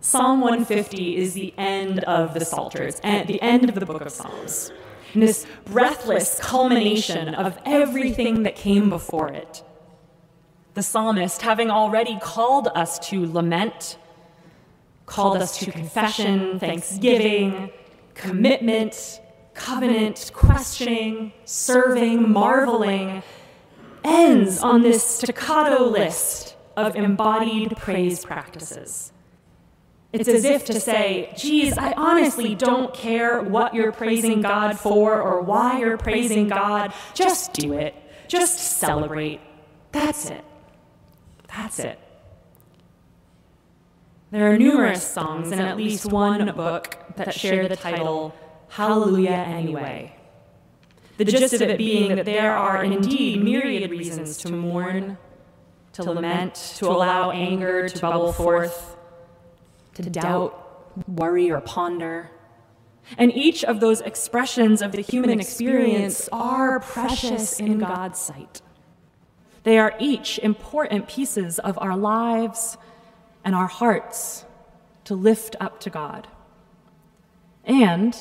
Psalm 0.00 0.40
150 0.40 1.16
is 1.16 1.34
the 1.34 1.52
end 1.58 2.04
of 2.04 2.32
the 2.34 2.44
Psalters, 2.44 3.00
and 3.02 3.26
the 3.26 3.42
end 3.42 3.68
of 3.68 3.74
the 3.74 3.84
book 3.84 4.02
of 4.02 4.12
Psalms. 4.12 4.70
And 5.14 5.22
this 5.22 5.46
breathless 5.64 6.38
culmination 6.40 7.34
of 7.34 7.58
everything 7.64 8.44
that 8.44 8.54
came 8.54 8.88
before 8.88 9.28
it. 9.28 9.64
The 10.76 10.82
psalmist, 10.82 11.40
having 11.40 11.70
already 11.70 12.18
called 12.20 12.68
us 12.74 12.98
to 13.08 13.24
lament, 13.32 13.96
called 15.06 15.38
us 15.38 15.56
to 15.60 15.72
confession, 15.72 16.60
thanksgiving, 16.60 17.70
commitment, 18.12 19.22
covenant, 19.54 20.30
questioning, 20.34 21.32
serving, 21.46 22.30
marveling, 22.30 23.22
ends 24.04 24.60
on 24.62 24.82
this 24.82 25.02
staccato 25.02 25.84
list 25.88 26.56
of 26.76 26.94
embodied 26.94 27.74
praise 27.78 28.22
practices. 28.22 29.12
It's 30.12 30.28
as 30.28 30.44
if 30.44 30.66
to 30.66 30.78
say, 30.78 31.32
geez, 31.38 31.78
I 31.78 31.92
honestly 31.92 32.54
don't 32.54 32.92
care 32.92 33.40
what 33.40 33.72
you're 33.72 33.92
praising 33.92 34.42
God 34.42 34.78
for 34.78 35.22
or 35.22 35.40
why 35.40 35.78
you're 35.78 35.96
praising 35.96 36.48
God. 36.48 36.92
Just 37.14 37.54
do 37.54 37.72
it. 37.72 37.94
Just 38.28 38.58
celebrate. 38.58 39.40
That's 39.90 40.28
it. 40.28 40.44
That's 41.56 41.78
it. 41.78 41.98
There 44.30 44.52
are 44.52 44.58
numerous 44.58 45.06
songs 45.06 45.50
in 45.52 45.60
at 45.60 45.76
least 45.76 46.04
one 46.04 46.44
book 46.54 46.98
that 47.16 47.32
share 47.32 47.68
the 47.68 47.76
title 47.76 48.34
Hallelujah 48.68 49.30
Anyway. 49.30 50.14
The 51.16 51.24
gist 51.24 51.54
of 51.54 51.62
it 51.62 51.78
being 51.78 52.16
that 52.16 52.26
there 52.26 52.54
are 52.54 52.84
indeed 52.84 53.42
myriad 53.42 53.90
reasons 53.90 54.36
to 54.38 54.52
mourn, 54.52 55.16
to 55.94 56.02
lament, 56.02 56.54
to 56.76 56.88
allow 56.88 57.30
anger 57.30 57.88
to 57.88 58.00
bubble 58.00 58.32
forth, 58.34 58.96
to 59.94 60.02
doubt, 60.02 61.08
worry, 61.08 61.50
or 61.50 61.62
ponder. 61.62 62.30
And 63.16 63.34
each 63.34 63.64
of 63.64 63.80
those 63.80 64.02
expressions 64.02 64.82
of 64.82 64.92
the 64.92 65.00
human 65.00 65.40
experience 65.40 66.28
are 66.32 66.80
precious 66.80 67.58
in 67.58 67.78
God's 67.78 68.18
sight. 68.18 68.60
They 69.66 69.78
are 69.80 69.96
each 69.98 70.38
important 70.38 71.08
pieces 71.08 71.58
of 71.58 71.76
our 71.80 71.96
lives 71.96 72.78
and 73.44 73.52
our 73.52 73.66
hearts 73.66 74.44
to 75.06 75.16
lift 75.16 75.56
up 75.58 75.80
to 75.80 75.90
God. 75.90 76.28
And 77.64 78.14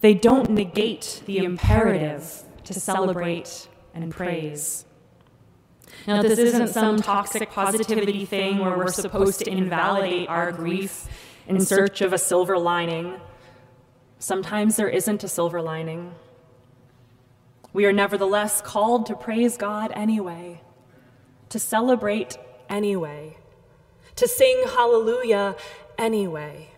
they 0.00 0.14
don't 0.14 0.50
negate 0.50 1.22
the 1.26 1.38
imperative 1.38 2.42
to 2.64 2.74
celebrate 2.74 3.68
and 3.94 4.10
praise. 4.10 4.84
Now, 6.08 6.22
this 6.22 6.40
isn't 6.40 6.70
some 6.70 6.96
toxic 6.96 7.52
positivity 7.52 8.24
thing 8.24 8.58
where 8.58 8.76
we're 8.76 8.88
supposed 8.88 9.44
to 9.44 9.50
invalidate 9.52 10.28
our 10.28 10.50
grief 10.50 11.06
in 11.46 11.60
search 11.60 12.00
of 12.00 12.12
a 12.12 12.18
silver 12.18 12.58
lining. 12.58 13.20
Sometimes 14.18 14.74
there 14.74 14.88
isn't 14.88 15.22
a 15.22 15.28
silver 15.28 15.62
lining. 15.62 16.16
We 17.76 17.84
are 17.84 17.92
nevertheless 17.92 18.62
called 18.62 19.04
to 19.04 19.14
praise 19.14 19.58
God 19.58 19.92
anyway, 19.94 20.62
to 21.50 21.58
celebrate 21.58 22.38
anyway, 22.70 23.36
to 24.14 24.26
sing 24.26 24.64
hallelujah 24.64 25.56
anyway. 25.98 26.70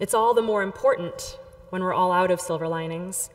It's 0.00 0.14
all 0.14 0.34
the 0.34 0.42
more 0.42 0.64
important 0.64 1.38
when 1.70 1.84
we're 1.84 1.94
all 1.94 2.10
out 2.10 2.32
of 2.32 2.40
silver 2.40 2.66
linings, 2.66 3.30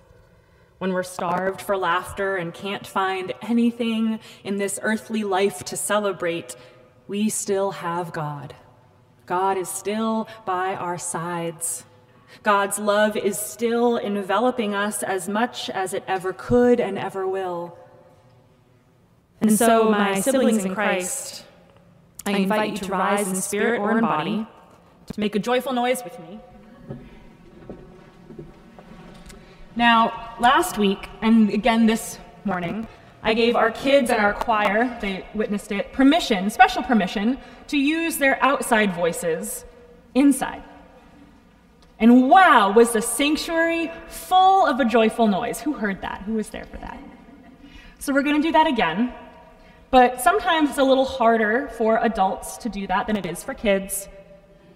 when 0.79 0.91
we're 0.91 1.01
starved 1.01 1.61
for 1.61 1.77
laughter 1.77 2.35
and 2.35 2.53
can't 2.53 2.85
find 2.85 3.31
anything 3.41 4.19
in 4.43 4.57
this 4.57 4.81
earthly 4.83 5.23
life 5.23 5.63
to 5.63 5.77
celebrate. 5.77 6.57
We 7.07 7.29
still 7.29 7.71
have 7.71 8.11
God. 8.11 8.53
God 9.25 9.57
is 9.57 9.69
still 9.69 10.27
by 10.45 10.75
our 10.75 10.97
sides. 10.97 11.85
God's 12.41 12.79
love 12.79 13.15
is 13.15 13.37
still 13.37 13.97
enveloping 13.97 14.73
us 14.73 15.03
as 15.03 15.29
much 15.29 15.69
as 15.69 15.93
it 15.93 16.03
ever 16.07 16.33
could 16.33 16.79
and 16.79 16.97
ever 16.97 17.27
will. 17.27 17.77
And 19.41 19.53
so, 19.53 19.89
my 19.89 20.19
siblings 20.21 20.65
in 20.65 20.73
Christ, 20.73 21.45
I 22.25 22.31
invite 22.31 22.71
you 22.71 22.77
to 22.77 22.91
rise 22.91 23.27
in 23.27 23.35
spirit 23.35 23.79
or 23.79 23.97
in 23.97 24.01
body, 24.01 24.47
to 25.07 25.19
make 25.19 25.35
a 25.35 25.39
joyful 25.39 25.73
noise 25.73 26.03
with 26.03 26.17
me. 26.19 26.39
Now, 29.75 30.35
last 30.39 30.77
week, 30.77 31.09
and 31.21 31.49
again 31.49 31.87
this 31.87 32.19
morning, 32.45 32.87
I 33.23 33.33
gave 33.33 33.55
our 33.55 33.71
kids 33.71 34.09
and 34.09 34.19
our 34.19 34.33
choir, 34.33 34.97
they 35.01 35.25
witnessed 35.33 35.71
it, 35.71 35.93
permission, 35.93 36.49
special 36.49 36.83
permission, 36.83 37.37
to 37.67 37.77
use 37.77 38.17
their 38.17 38.41
outside 38.43 38.93
voices 38.93 39.65
inside. 40.13 40.63
And 42.03 42.29
wow, 42.29 42.73
was 42.73 42.91
the 42.91 43.01
sanctuary 43.01 43.89
full 44.09 44.67
of 44.67 44.81
a 44.81 44.83
joyful 44.83 45.25
noise. 45.25 45.61
Who 45.61 45.71
heard 45.71 46.01
that? 46.01 46.23
Who 46.23 46.33
was 46.33 46.49
there 46.49 46.65
for 46.65 46.75
that? 46.79 47.01
So 47.99 48.13
we're 48.13 48.23
going 48.23 48.41
to 48.41 48.45
do 48.45 48.51
that 48.51 48.67
again. 48.67 49.13
But 49.89 50.19
sometimes 50.19 50.71
it's 50.71 50.79
a 50.79 50.83
little 50.83 51.05
harder 51.05 51.69
for 51.77 51.99
adults 52.03 52.57
to 52.57 52.67
do 52.67 52.87
that 52.87 53.07
than 53.07 53.15
it 53.15 53.25
is 53.25 53.41
for 53.41 53.53
kids. 53.53 54.09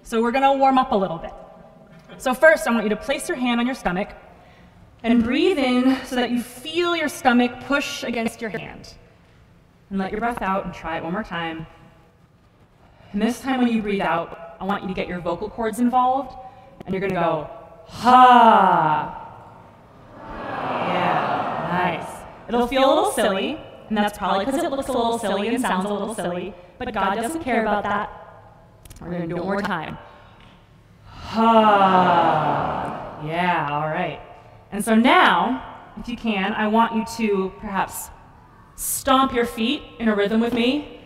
So 0.04 0.22
we're 0.22 0.32
going 0.32 0.46
to 0.46 0.58
warm 0.58 0.78
up 0.78 0.94
a 0.94 0.96
little 0.96 1.18
bit. 1.18 1.34
So, 2.18 2.34
first, 2.34 2.66
I 2.66 2.72
want 2.72 2.86
you 2.86 2.90
to 2.92 2.96
place 2.96 3.28
your 3.28 3.38
hand 3.38 3.60
on 3.60 3.66
your 3.66 3.76
stomach 3.76 4.08
and 5.04 5.22
breathe 5.22 5.58
in 5.58 5.98
so 6.06 6.16
that 6.16 6.32
you 6.32 6.42
feel 6.42 6.96
your 6.96 7.10
stomach 7.10 7.52
push 7.66 8.06
against 8.06 8.40
your 8.40 8.52
hand. 8.52 8.94
And 9.90 10.00
let 10.00 10.12
your 10.12 10.22
breath 10.22 10.42
out 10.42 10.64
and 10.64 10.74
try 10.74 10.96
it 10.96 11.04
one 11.04 11.12
more 11.12 11.26
time. 11.26 11.68
And 13.12 13.22
this 13.22 13.42
time, 13.42 13.60
when 13.60 13.68
you 13.68 13.82
breathe 13.82 14.00
out, 14.00 14.56
I 14.62 14.64
want 14.64 14.84
you 14.84 14.88
to 14.88 14.94
get 14.94 15.10
your 15.10 15.20
vocal 15.20 15.50
cords 15.50 15.80
involved, 15.80 16.47
and 16.88 16.94
you're 16.94 17.02
going 17.02 17.14
to 17.14 17.20
go, 17.20 17.50
ha. 17.86 19.26
Yeah, 20.88 21.68
nice. 21.70 22.08
It'll 22.48 22.66
feel 22.66 22.86
a 22.86 22.90
little 22.90 23.12
silly, 23.12 23.60
and 23.90 23.98
that's 23.98 24.18
probably 24.18 24.46
because 24.46 24.64
it 24.64 24.72
looks 24.72 24.88
a 24.88 24.94
little 24.94 25.20
silly 25.20 25.50
and 25.50 25.62
sounds 25.62 25.86
a 25.86 25.94
little 25.94 26.16
silly, 26.16 26.56
but 26.80 26.94
God 26.94 27.16
doesn't 27.16 27.44
care 27.44 27.62
about 27.62 27.84
that. 27.84 28.10
We're 29.02 29.10
going 29.10 29.24
to 29.24 29.28
do 29.28 29.36
it 29.36 29.44
one 29.44 29.48
more 29.48 29.62
time. 29.62 29.98
Ha. 31.06 33.22
Yeah, 33.26 33.68
all 33.70 33.90
right. 33.90 34.22
And 34.72 34.84
so 34.84 34.96
now, 34.96 35.92
if 35.98 36.08
you 36.08 36.16
can, 36.16 36.54
I 36.54 36.70
want 36.70 36.96
you 36.96 37.04
to 37.18 37.52
perhaps 37.60 38.10
stomp 38.78 39.34
your 39.34 39.46
feet 39.46 39.82
in 40.00 40.08
a 40.08 40.16
rhythm 40.16 40.40
with 40.40 40.54
me. 40.54 41.02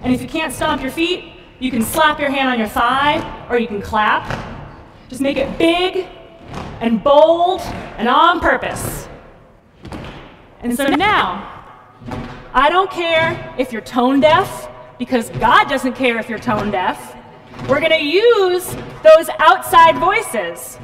And 0.00 0.14
if 0.14 0.22
you 0.22 0.28
can't 0.28 0.52
stomp 0.52 0.80
your 0.80 0.90
feet, 0.90 1.34
you 1.58 1.70
can 1.70 1.82
slap 1.82 2.18
your 2.18 2.30
hand 2.30 2.48
on 2.48 2.58
your 2.58 2.68
thigh 2.68 3.46
or 3.50 3.58
you 3.58 3.68
can 3.68 3.82
clap. 3.82 4.51
Just 5.12 5.20
make 5.20 5.36
it 5.36 5.58
big 5.58 6.06
and 6.80 7.04
bold 7.04 7.60
and 7.98 8.08
on 8.08 8.40
purpose. 8.40 9.06
And 10.62 10.74
so 10.74 10.86
now, 10.86 11.66
I 12.54 12.70
don't 12.70 12.90
care 12.90 13.54
if 13.58 13.72
you're 13.72 13.82
tone 13.82 14.20
deaf, 14.20 14.70
because 14.98 15.28
God 15.28 15.68
doesn't 15.68 15.92
care 15.96 16.18
if 16.18 16.30
you're 16.30 16.38
tone 16.38 16.70
deaf. 16.70 17.14
We're 17.68 17.80
going 17.80 17.92
to 17.92 18.02
use 18.02 18.74
those 19.02 19.28
outside 19.38 19.98
voices. 19.98 20.78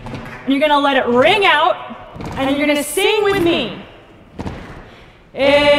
And 0.44 0.52
you're 0.52 0.60
going 0.60 0.72
to 0.72 0.78
let 0.78 0.98
it 0.98 1.06
ring 1.06 1.46
out, 1.46 2.20
and 2.32 2.54
you're 2.54 2.66
going 2.66 2.76
to 2.76 2.84
sing 2.84 3.24
with 3.24 3.42
me. 3.42 3.82
Amen. 5.34 5.77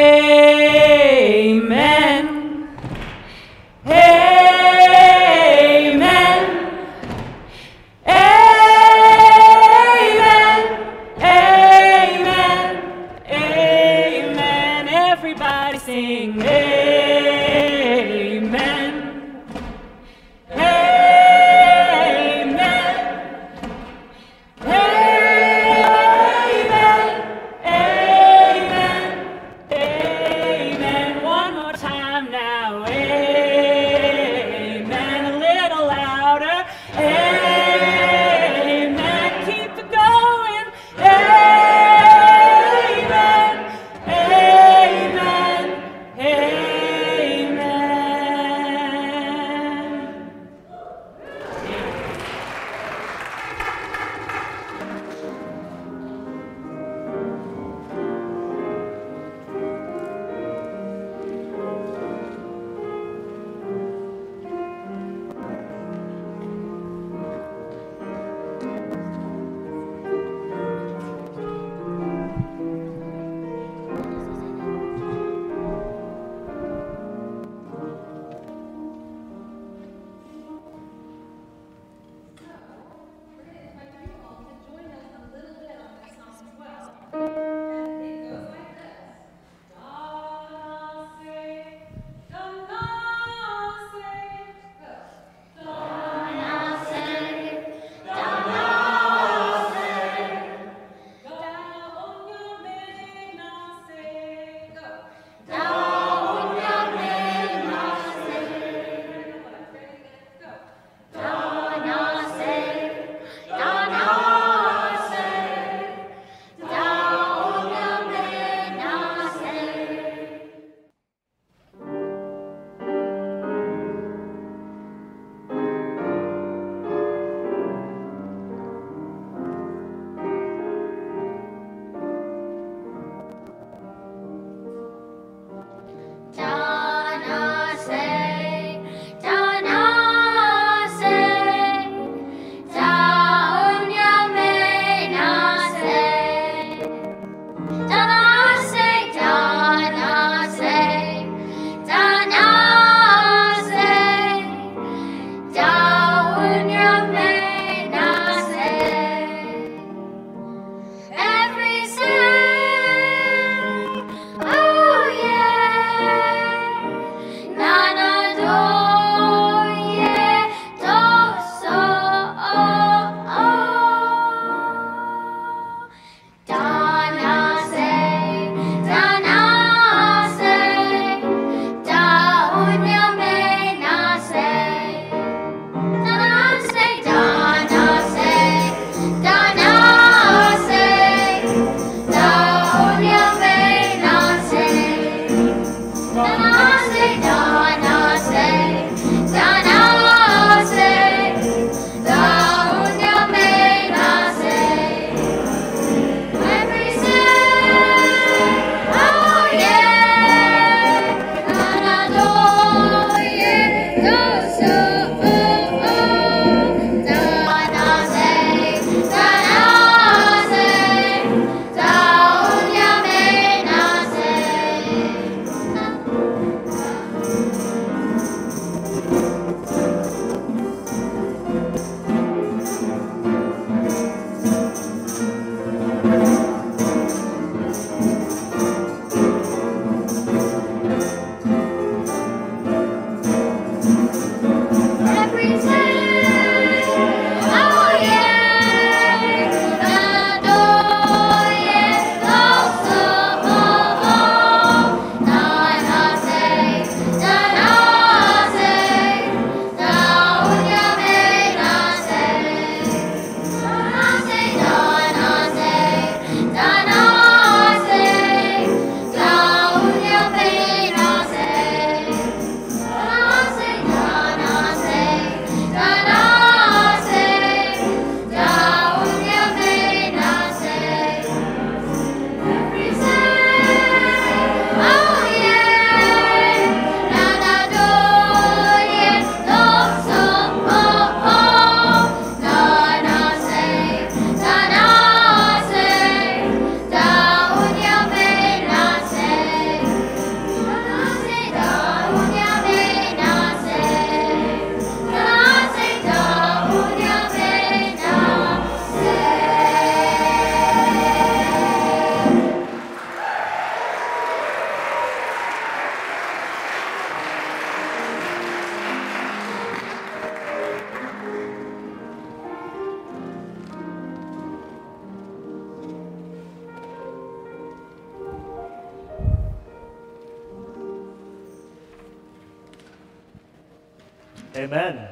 Amen. 334.60 335.07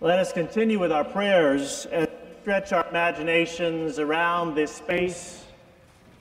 Let 0.00 0.18
us 0.18 0.32
continue 0.32 0.78
with 0.78 0.90
our 0.90 1.04
prayers 1.04 1.86
and 1.92 2.08
stretch 2.40 2.72
our 2.72 2.88
imaginations 2.88 3.98
around 3.98 4.54
this 4.54 4.72
space, 4.72 5.44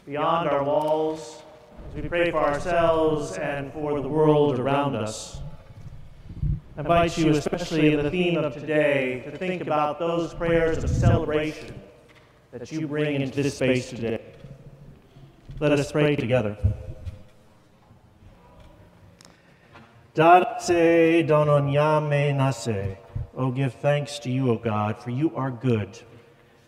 beyond 0.05 0.49
our 0.49 0.61
walls, 0.61 1.43
as 1.87 2.01
we 2.03 2.09
pray 2.09 2.29
for 2.29 2.39
ourselves 2.39 3.37
and 3.37 3.71
for 3.71 4.01
the 4.01 4.09
world 4.09 4.59
around 4.59 4.97
us. 4.97 5.39
I 6.75 6.81
invite 6.81 7.17
you, 7.17 7.29
especially 7.29 7.93
in 7.93 8.03
the 8.03 8.11
theme 8.11 8.37
of 8.37 8.53
today, 8.53 9.23
to 9.31 9.37
think 9.37 9.61
about 9.61 9.97
those 9.97 10.33
prayers 10.33 10.83
of 10.83 10.89
celebration 10.89 11.73
that 12.51 12.69
you 12.69 12.85
bring 12.85 13.21
into 13.21 13.41
this 13.41 13.55
space 13.55 13.89
today. 13.89 14.19
Let 15.61 15.71
us 15.71 15.89
pray 15.89 16.17
together. 16.17 16.57
Dononyame 20.19 22.35
nase. 22.35 22.97
Oh, 23.37 23.51
give 23.51 23.73
thanks 23.75 24.19
to 24.19 24.29
you, 24.29 24.51
O 24.51 24.57
God, 24.57 24.97
for 24.97 25.11
you 25.11 25.33
are 25.33 25.49
good, 25.49 25.97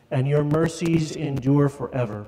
and 0.09 0.25
your 0.25 0.45
mercies 0.45 1.17
endure 1.17 1.67
forever. 1.67 2.27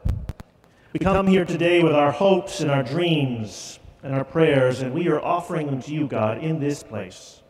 We 0.92 1.00
come 1.00 1.28
here 1.28 1.46
today 1.46 1.82
with 1.82 1.94
our 1.94 2.12
hopes 2.12 2.60
and 2.60 2.70
our 2.70 2.84
dreams 2.84 3.80
and 4.04 4.14
our 4.14 4.26
prayers, 4.26 4.82
and 4.82 4.94
we 4.94 5.08
are 5.08 5.22
offering 5.22 5.68
them 5.68 5.82
to 5.84 5.94
you, 5.94 6.08
God, 6.08 6.40
in 6.40 6.60
this 6.60 6.84
place. 6.84 7.42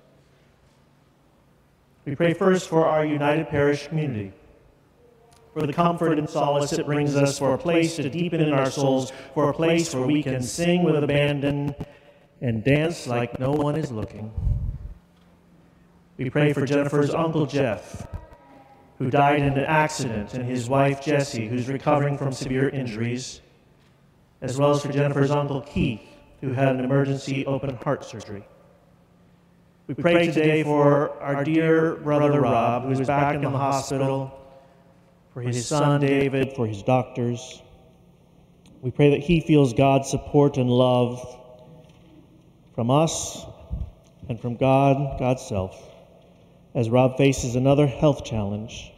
We 2.06 2.16
pray 2.16 2.36
first 2.36 2.70
for 2.70 2.86
our 2.86 3.04
United 3.04 3.50
Parish 3.50 3.88
community, 3.88 4.34
for 5.52 5.66
the 5.66 5.74
comfort 5.74 6.20
and 6.20 6.30
solace 6.30 6.74
it 6.74 6.86
brings 6.86 7.16
us, 7.16 7.40
for 7.40 7.56
a 7.56 7.58
place 7.58 7.96
to 7.96 8.08
deepen 8.08 8.40
in 8.40 8.54
our 8.54 8.70
souls, 8.70 9.12
for 9.34 9.50
a 9.50 9.54
place 9.54 9.96
where 9.96 10.06
we 10.06 10.22
can 10.22 10.44
sing 10.44 10.84
with 10.84 11.04
abandon 11.04 11.74
and 12.44 12.62
dance 12.62 13.08
like 13.08 13.40
no 13.40 13.52
one 13.52 13.78
is 13.78 13.90
looking. 13.90 14.30
We 16.18 16.30
pray 16.30 16.52
for 16.52 16.66
Jennifer's 16.66 17.14
Uncle 17.16 17.46
Jeff, 17.46 18.06
who 19.00 19.10
died 19.10 19.40
in 19.40 19.54
an 19.54 19.60
accident, 19.64 20.34
and 20.34 20.44
his 20.44 20.68
wife 20.68 21.02
Jessie, 21.02 21.48
who's 21.48 21.70
recovering 21.70 22.18
from 22.18 22.34
severe 22.34 22.68
injuries, 22.68 23.40
as 24.42 24.58
well 24.58 24.72
as 24.72 24.82
for 24.82 24.92
Jennifer's 24.92 25.32
Uncle 25.32 25.62
Keith, 25.62 26.02
who 26.42 26.52
had 26.52 26.68
an 26.68 26.82
emergency 26.82 27.46
open 27.46 27.78
heart 27.78 28.04
surgery. 28.04 28.44
We 29.88 29.96
pray 29.96 30.28
today 30.28 30.64
for 30.64 31.18
our 31.22 31.46
dear 31.46 31.96
brother 31.96 32.42
Rob, 32.42 32.84
who 32.84 32.92
is 32.92 33.08
back 33.08 33.36
in 33.36 33.42
the 33.42 33.50
hospital, 33.52 34.38
for 35.34 35.42
his 35.42 35.66
son 35.66 36.02
David, 36.02 36.54
for 36.58 36.68
his 36.68 36.84
doctors. 36.84 37.62
We 38.82 38.92
pray 38.92 39.12
that 39.12 39.22
he 39.22 39.40
feels 39.40 39.74
God's 39.74 40.10
support 40.10 40.58
and 40.58 40.70
love 40.70 41.40
from 42.76 42.90
us 42.90 43.46
and 44.30 44.40
from 44.40 44.56
God, 44.56 45.20
God's 45.20 45.46
self 45.46 45.90
as 46.76 46.90
Rob 46.90 47.18
faces 47.18 47.56
another 47.56 47.86
health 47.86 48.24
challenge. 48.26 48.92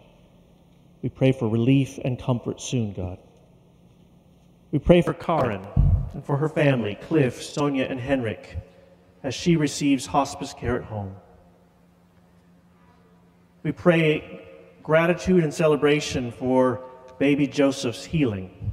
We 1.01 1.09
pray 1.09 1.31
for 1.31 1.49
relief 1.49 1.99
and 2.03 2.17
comfort 2.17 2.61
soon, 2.61 2.93
God. 2.93 3.19
We 4.71 4.79
pray 4.79 5.01
for 5.01 5.13
Karen 5.13 5.65
and 6.13 6.25
for 6.25 6.37
her 6.37 6.49
family, 6.49 6.95
Cliff, 6.95 7.43
Sonia, 7.43 7.85
and 7.85 7.99
Henrik, 7.99 8.57
as 9.23 9.33
she 9.33 9.55
receives 9.55 10.05
hospice 10.05 10.53
care 10.53 10.77
at 10.77 10.83
home. 10.83 11.15
We 13.63 13.71
pray 13.71 14.47
gratitude 14.83 15.43
and 15.43 15.53
celebration 15.53 16.31
for 16.31 16.81
baby 17.17 17.47
Joseph's 17.47 18.05
healing. 18.05 18.71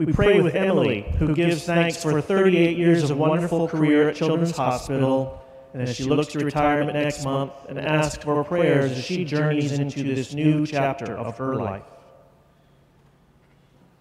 We 0.00 0.14
pray 0.14 0.40
with 0.40 0.54
Emily, 0.54 1.02
who 1.18 1.34
gives 1.34 1.64
thanks 1.64 2.02
for 2.02 2.22
38 2.22 2.78
years 2.78 3.10
of 3.10 3.18
wonderful 3.18 3.68
career 3.68 4.08
at 4.08 4.16
Children's 4.16 4.56
Hospital 4.56 5.44
and 5.74 5.82
as 5.82 5.94
she 5.94 6.04
looks 6.04 6.28
to 6.28 6.38
retirement 6.38 6.94
next 6.94 7.22
month 7.22 7.52
and 7.68 7.78
asks 7.78 8.24
for 8.24 8.42
prayers 8.42 8.92
as 8.92 9.04
she 9.04 9.26
journeys 9.26 9.72
into 9.72 10.02
this 10.02 10.32
new 10.32 10.66
chapter 10.66 11.14
of 11.14 11.36
her 11.36 11.54
life. 11.54 11.82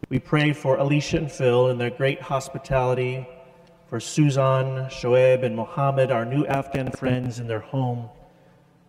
We 0.07 0.19
pray 0.19 0.53
for 0.53 0.77
Alicia 0.77 1.17
and 1.17 1.29
Phil 1.29 1.67
and 1.67 1.81
their 1.81 1.89
great 1.89 2.21
hospitality, 2.21 3.27
for 3.89 3.99
Suzan, 3.99 4.89
Shoaib, 4.89 5.43
and 5.43 5.53
Mohammed, 5.53 6.11
our 6.11 6.23
new 6.23 6.45
Afghan 6.45 6.91
friends 6.91 7.39
in 7.39 7.47
their 7.47 7.59
home, 7.59 8.07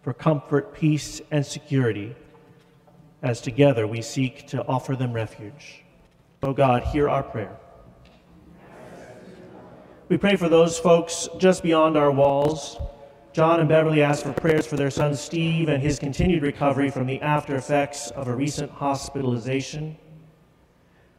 for 0.03 0.13
comfort, 0.13 0.75
peace, 0.75 1.21
and 1.33 1.45
security, 1.45 2.15
as 3.21 3.41
together 3.41 3.85
we 3.85 4.01
seek 4.01 4.47
to 4.47 4.65
offer 4.69 4.95
them 4.95 5.13
refuge. 5.13 5.83
O 6.43 6.49
oh 6.49 6.53
God, 6.55 6.85
hear 6.85 7.07
our 7.07 7.23
prayer. 7.23 7.55
We 10.09 10.17
pray 10.17 10.37
for 10.37 10.49
those 10.49 10.79
folks 10.79 11.29
just 11.39 11.63
beyond 11.63 11.99
our 11.99 12.11
walls. 12.11 12.79
John 13.35 13.61
and 13.61 13.69
Beverly 13.69 14.03
ask 14.03 14.23
for 14.23 14.33
prayers 14.33 14.67
for 14.67 14.77
their 14.77 14.91
son 14.91 15.15
Steve 15.15 15.69
and 15.69 15.83
his 15.83 15.99
continued 15.99 16.43
recovery 16.43 16.91
from 16.91 17.07
the 17.07 17.21
after 17.21 17.57
effects 17.57 18.11
of 18.13 18.27
a 18.27 18.35
recent 18.35 18.71
hospitalization. 18.71 19.99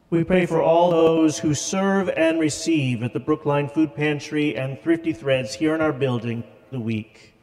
We 0.09 0.23
pray 0.23 0.47
for 0.47 0.59
all 0.59 0.89
those 0.89 1.37
who 1.37 1.53
serve 1.53 2.09
and 2.09 2.39
receive 2.39 3.03
at 3.03 3.13
the 3.13 3.19
Brookline 3.19 3.69
Food 3.69 3.95
Pantry 3.95 4.57
and 4.57 4.81
Thrifty 4.81 5.13
Threads 5.13 5.53
here 5.53 5.75
in 5.75 5.81
our 5.81 5.93
building 5.93 6.43
the 6.71 6.79
week. 6.79 7.35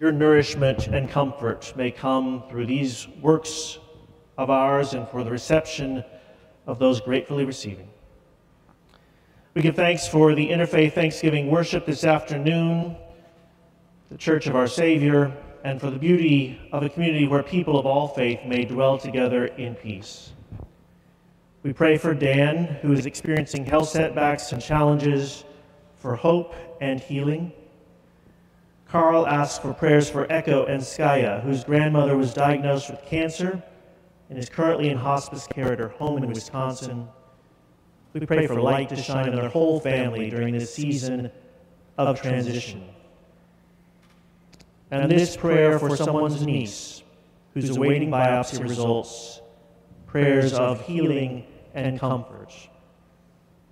Your 0.00 0.10
nourishment 0.10 0.88
and 0.88 1.08
comfort 1.08 1.72
may 1.76 1.92
come 1.92 2.42
through 2.50 2.66
these 2.66 3.06
works 3.22 3.78
of 4.36 4.50
ours 4.50 4.94
and 4.94 5.08
for 5.08 5.22
the 5.22 5.30
reception 5.30 6.04
of 6.66 6.78
those 6.78 7.00
gratefully 7.00 7.44
receiving. 7.44 7.88
We 9.54 9.62
give 9.62 9.76
thanks 9.76 10.08
for 10.08 10.34
the 10.34 10.48
Interfaith 10.48 10.94
Thanksgiving 10.94 11.48
worship 11.50 11.86
this 11.86 12.04
afternoon, 12.04 12.96
the 14.10 14.18
Church 14.18 14.46
of 14.46 14.56
our 14.56 14.66
Savior, 14.66 15.32
and 15.62 15.80
for 15.80 15.90
the 15.90 15.98
beauty 15.98 16.60
of 16.72 16.82
a 16.82 16.88
community 16.88 17.26
where 17.26 17.42
people 17.42 17.78
of 17.78 17.86
all 17.86 18.08
faith 18.08 18.40
may 18.44 18.64
dwell 18.64 18.98
together 18.98 19.46
in 19.46 19.74
peace. 19.74 20.32
We 21.62 21.72
pray 21.72 21.96
for 21.96 22.14
Dan, 22.14 22.64
who 22.82 22.92
is 22.92 23.06
experiencing 23.06 23.64
health 23.64 23.88
setbacks 23.88 24.52
and 24.52 24.60
challenges, 24.60 25.44
for 25.96 26.16
hope 26.16 26.54
and 26.80 27.00
healing. 27.00 27.52
Carl 28.88 29.26
asks 29.26 29.58
for 29.58 29.72
prayers 29.72 30.10
for 30.10 30.30
Echo 30.30 30.66
and 30.66 30.82
Skaya, 30.82 31.42
whose 31.42 31.64
grandmother 31.64 32.16
was 32.16 32.34
diagnosed 32.34 32.90
with 32.90 33.04
cancer 33.06 33.62
and 34.28 34.38
is 34.38 34.48
currently 34.48 34.88
in 34.88 34.96
hospice 34.96 35.46
care 35.46 35.72
at 35.72 35.78
her 35.78 35.88
home 35.88 36.22
in 36.22 36.30
Wisconsin. 36.30 37.08
We 38.12 38.26
pray 38.26 38.46
for 38.46 38.60
light 38.60 38.88
to 38.90 38.96
shine 38.96 39.28
on 39.28 39.36
their 39.36 39.48
whole 39.48 39.80
family 39.80 40.30
during 40.30 40.54
this 40.56 40.72
season 40.72 41.30
of 41.98 42.20
transition. 42.20 42.84
And 44.90 45.10
this 45.10 45.36
prayer 45.36 45.78
for 45.78 45.96
someone's 45.96 46.44
niece 46.44 47.02
who's 47.52 47.76
awaiting 47.76 48.10
biopsy 48.10 48.62
results, 48.62 49.40
prayers 50.06 50.52
of 50.52 50.84
healing 50.86 51.44
and 51.74 51.98
comfort. 51.98 52.52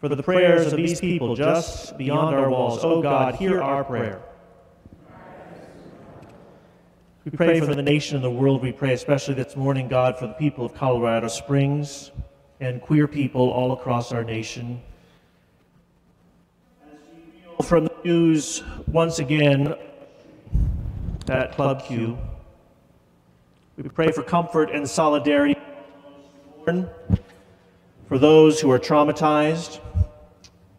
For 0.01 0.09
the 0.09 0.23
prayers 0.23 0.73
of 0.73 0.77
these 0.77 1.01
people 1.01 1.37
just 1.37 1.97
beyond 1.97 2.35
our 2.35 2.51
walls, 2.51 2.81
oh 2.83 3.01
God, 3.01 3.37
hear 3.37 3.63
our 3.63 3.85
prayer. 3.85 4.21
We 7.25 7.31
pray 7.31 7.61
for 7.61 7.73
the 7.73 7.83
nation 7.83 8.17
and 8.17 8.25
the 8.25 8.31
world. 8.31 8.63
We 8.63 8.73
pray 8.73 8.95
especially 8.95 9.35
this 9.35 9.55
morning, 9.55 9.87
God, 9.87 10.19
for 10.19 10.27
the 10.27 10.33
people 10.33 10.67
of 10.67 10.75
Colorado 10.75 11.29
Springs 11.29 12.11
and 12.59 12.83
queer 12.83 13.07
people 13.07 13.49
all 13.49 13.71
across 13.71 14.11
our 14.11 14.25
nation. 14.25 14.83
From 17.63 17.85
the 17.85 17.95
news, 18.05 18.65
once 18.89 19.21
again, 19.21 19.77
at 21.29 21.53
Club 21.53 21.85
Q, 21.85 22.19
we 23.77 23.89
pray 23.89 24.11
for 24.11 24.25
comfort 24.25 24.73
and 24.73 24.91
solidarity 24.91 25.57
for 26.65 28.19
those 28.19 28.61
who 28.61 28.69
are 28.73 28.81
traumatized. 28.81 29.79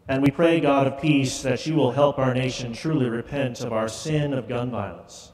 And 0.08 0.22
we 0.22 0.30
pray, 0.30 0.60
God 0.60 0.86
of 0.86 1.00
peace, 1.00 1.40
that 1.40 1.66
you 1.66 1.74
will 1.74 1.92
help 1.92 2.18
our 2.18 2.34
nation 2.34 2.74
truly 2.74 3.08
repent 3.08 3.62
of 3.62 3.72
our 3.72 3.88
sin 3.88 4.34
of 4.34 4.46
gun 4.46 4.70
violence. 4.70 5.30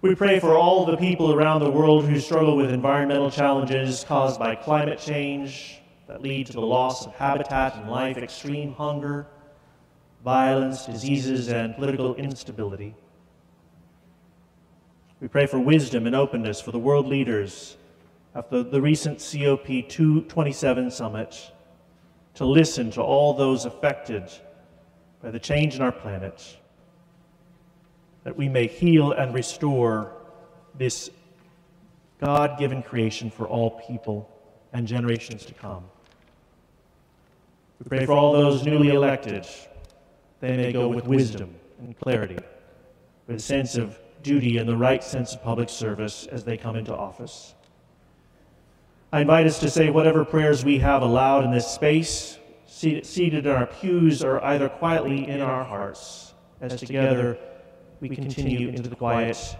We 0.00 0.14
pray 0.14 0.38
for 0.38 0.56
all 0.56 0.86
the 0.86 0.96
people 0.96 1.32
around 1.34 1.58
the 1.58 1.72
world 1.72 2.04
who 2.04 2.20
struggle 2.20 2.56
with 2.56 2.70
environmental 2.70 3.32
challenges 3.32 4.04
caused 4.04 4.38
by 4.38 4.54
climate 4.54 5.00
change 5.00 5.80
that 6.06 6.22
lead 6.22 6.46
to 6.46 6.52
the 6.52 6.60
loss 6.60 7.04
of 7.04 7.16
habitat 7.16 7.74
and 7.74 7.90
life, 7.90 8.16
extreme 8.16 8.74
hunger, 8.74 9.26
violence, 10.22 10.86
diseases, 10.86 11.48
and 11.48 11.74
political 11.74 12.14
instability. 12.14 12.94
We 15.20 15.26
pray 15.26 15.46
for 15.46 15.58
wisdom 15.58 16.06
and 16.06 16.14
openness 16.14 16.60
for 16.60 16.70
the 16.70 16.78
world 16.78 17.08
leaders 17.08 17.76
after 18.36 18.62
the 18.62 18.80
recent 18.80 19.18
COP27 19.18 20.92
summit 20.92 21.50
to 22.34 22.44
listen 22.44 22.92
to 22.92 23.02
all 23.02 23.34
those 23.34 23.64
affected 23.64 24.30
by 25.20 25.32
the 25.32 25.40
change 25.40 25.74
in 25.74 25.82
our 25.82 25.90
planet 25.90 26.57
that 28.24 28.36
we 28.36 28.48
may 28.48 28.66
heal 28.66 29.12
and 29.12 29.34
restore 29.34 30.12
this 30.76 31.10
God 32.20 32.58
given 32.58 32.82
creation 32.82 33.30
for 33.30 33.46
all 33.46 33.70
people 33.86 34.28
and 34.72 34.86
generations 34.86 35.44
to 35.46 35.54
come. 35.54 35.84
We 37.78 37.88
pray 37.88 38.06
for 38.06 38.12
all 38.12 38.32
those 38.32 38.64
newly 38.64 38.90
elected 38.90 39.46
they 40.40 40.56
may 40.56 40.72
go 40.72 40.88
with 40.88 41.06
wisdom 41.06 41.54
and 41.80 41.98
clarity, 41.98 42.38
with 43.26 43.36
a 43.36 43.40
sense 43.40 43.76
of 43.76 43.98
duty 44.22 44.58
and 44.58 44.68
the 44.68 44.76
right 44.76 45.02
sense 45.02 45.34
of 45.34 45.42
public 45.42 45.68
service 45.68 46.26
as 46.30 46.44
they 46.44 46.56
come 46.56 46.76
into 46.76 46.94
office. 46.94 47.54
I 49.12 49.20
invite 49.22 49.46
us 49.46 49.58
to 49.60 49.70
say 49.70 49.90
whatever 49.90 50.24
prayers 50.24 50.64
we 50.64 50.78
have 50.78 51.02
aloud 51.02 51.44
in 51.44 51.50
this 51.50 51.66
space, 51.66 52.38
seated 52.66 53.46
in 53.46 53.52
our 53.52 53.66
pews, 53.66 54.22
or 54.22 54.44
either 54.44 54.68
quietly 54.68 55.26
in 55.26 55.40
our 55.40 55.64
hearts, 55.64 56.34
as 56.60 56.78
together 56.78 57.38
we 58.00 58.08
continue 58.08 58.68
into 58.68 58.88
the 58.88 58.96
quiet 58.96 59.56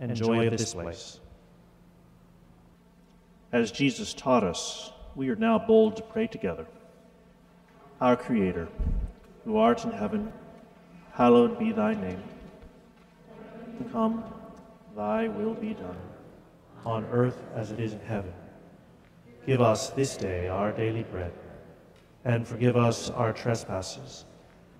and 0.00 0.14
joy 0.14 0.46
of 0.46 0.56
this 0.56 0.74
place. 0.74 1.20
As 3.52 3.70
Jesus 3.70 4.14
taught 4.14 4.44
us, 4.44 4.92
we 5.14 5.28
are 5.28 5.36
now 5.36 5.58
bold 5.58 5.96
to 5.96 6.02
pray 6.02 6.26
together. 6.26 6.66
Our 8.00 8.16
Creator, 8.16 8.68
who 9.44 9.58
art 9.58 9.84
in 9.84 9.90
heaven, 9.90 10.32
hallowed 11.12 11.58
be 11.58 11.72
thy 11.72 11.94
name. 11.94 12.22
Come, 13.92 14.24
thy 14.96 15.28
will 15.28 15.54
be 15.54 15.74
done, 15.74 15.98
on 16.84 17.04
earth 17.12 17.42
as 17.54 17.70
it 17.72 17.80
is 17.80 17.92
in 17.92 18.00
heaven. 18.00 18.32
Give 19.46 19.60
us 19.60 19.90
this 19.90 20.16
day 20.16 20.48
our 20.48 20.72
daily 20.72 21.02
bread, 21.02 21.32
and 22.24 22.46
forgive 22.46 22.76
us 22.76 23.10
our 23.10 23.32
trespasses, 23.32 24.24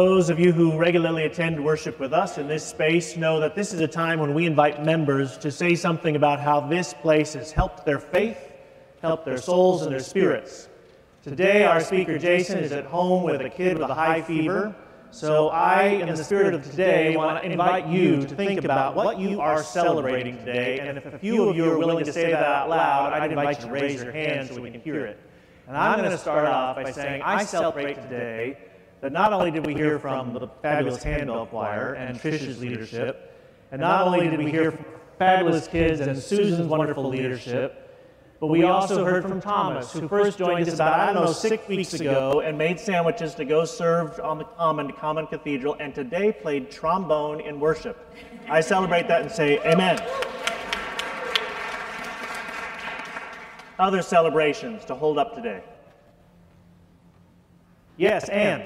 Those 0.00 0.30
of 0.30 0.40
you 0.40 0.50
who 0.50 0.78
regularly 0.78 1.24
attend 1.24 1.62
worship 1.62 2.00
with 2.00 2.14
us 2.14 2.38
in 2.38 2.48
this 2.48 2.64
space 2.64 3.18
know 3.18 3.38
that 3.38 3.54
this 3.54 3.74
is 3.74 3.80
a 3.80 3.86
time 3.86 4.18
when 4.18 4.32
we 4.32 4.46
invite 4.46 4.82
members 4.82 5.36
to 5.36 5.50
say 5.50 5.74
something 5.74 6.16
about 6.16 6.40
how 6.40 6.58
this 6.58 6.94
place 6.94 7.34
has 7.34 7.52
helped 7.52 7.84
their 7.84 7.98
faith, 7.98 8.38
helped 9.02 9.26
their 9.26 9.36
souls 9.36 9.82
and 9.82 9.92
their 9.92 10.00
spirits. 10.00 10.70
Today, 11.22 11.64
our 11.64 11.80
speaker 11.80 12.16
Jason 12.16 12.60
is 12.60 12.72
at 12.72 12.86
home 12.86 13.24
with 13.24 13.42
a 13.42 13.50
kid 13.50 13.76
with 13.76 13.90
a 13.90 13.94
high 13.94 14.22
fever. 14.22 14.74
So, 15.10 15.50
I, 15.50 15.82
in 15.82 16.08
the 16.08 16.24
spirit 16.24 16.54
of 16.54 16.64
today, 16.64 17.14
want 17.14 17.42
to 17.42 17.50
invite 17.50 17.86
you 17.86 18.22
to 18.22 18.34
think 18.34 18.64
about 18.64 18.96
what 18.96 19.18
you 19.18 19.38
are 19.38 19.62
celebrating 19.62 20.38
today. 20.38 20.78
And 20.78 20.96
if 20.96 21.04
a 21.04 21.18
few 21.18 21.46
of 21.46 21.54
you 21.54 21.70
are 21.70 21.78
willing 21.78 22.06
to 22.06 22.12
say 22.12 22.30
that 22.30 22.42
out 22.42 22.70
loud, 22.70 23.12
I'd 23.12 23.30
invite 23.30 23.60
you 23.60 23.66
to 23.66 23.70
raise 23.70 24.02
your 24.02 24.12
hand 24.12 24.48
so 24.48 24.62
we 24.62 24.70
can 24.70 24.80
hear 24.80 25.04
it. 25.04 25.20
And 25.68 25.76
I'm 25.76 25.98
going 25.98 26.10
to 26.10 26.16
start 26.16 26.46
off 26.46 26.76
by 26.76 26.90
saying, 26.90 27.20
I 27.20 27.44
celebrate 27.44 27.96
today 27.96 28.56
that 29.00 29.12
not 29.12 29.32
only 29.32 29.50
did 29.50 29.66
we 29.66 29.74
hear 29.74 29.98
from 29.98 30.32
the 30.34 30.48
fabulous 30.62 31.02
Handbell 31.02 31.46
Choir 31.46 31.94
and 31.94 32.18
Trish's 32.18 32.60
leadership, 32.60 33.34
and 33.72 33.80
not 33.80 34.06
only 34.06 34.28
did 34.28 34.38
we 34.38 34.50
hear 34.50 34.72
from 34.72 34.84
fabulous 35.18 35.66
kids 35.66 36.00
and 36.00 36.18
Susan's 36.18 36.66
wonderful 36.66 37.08
leadership, 37.08 37.86
but 38.40 38.46
we 38.46 38.62
also 38.62 39.04
heard 39.04 39.22
from 39.22 39.40
Thomas, 39.40 39.92
who 39.92 40.08
first 40.08 40.38
joined 40.38 40.66
us 40.66 40.74
about, 40.74 40.98
I 40.98 41.12
don't 41.12 41.26
know, 41.26 41.32
six 41.32 41.66
weeks 41.68 41.92
ago 41.92 42.40
and 42.40 42.56
made 42.56 42.80
sandwiches 42.80 43.34
to 43.34 43.44
go 43.44 43.66
serve 43.66 44.18
on 44.20 44.38
the 44.38 44.44
Common 44.44 44.86
to 44.86 44.92
Common 44.94 45.26
Cathedral, 45.26 45.76
and 45.78 45.94
today 45.94 46.32
played 46.32 46.70
trombone 46.70 47.40
in 47.40 47.60
worship. 47.60 48.14
I 48.48 48.62
celebrate 48.62 49.08
that 49.08 49.22
and 49.22 49.30
say, 49.30 49.58
Amen. 49.60 50.00
Other 53.78 54.02
celebrations 54.02 54.84
to 54.86 54.94
hold 54.94 55.18
up 55.18 55.34
today. 55.34 55.62
Yes, 57.96 58.28
and. 58.28 58.62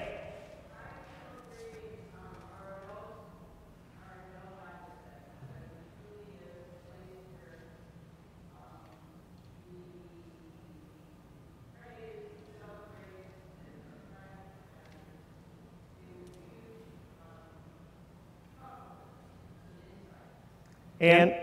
And 21.05 21.35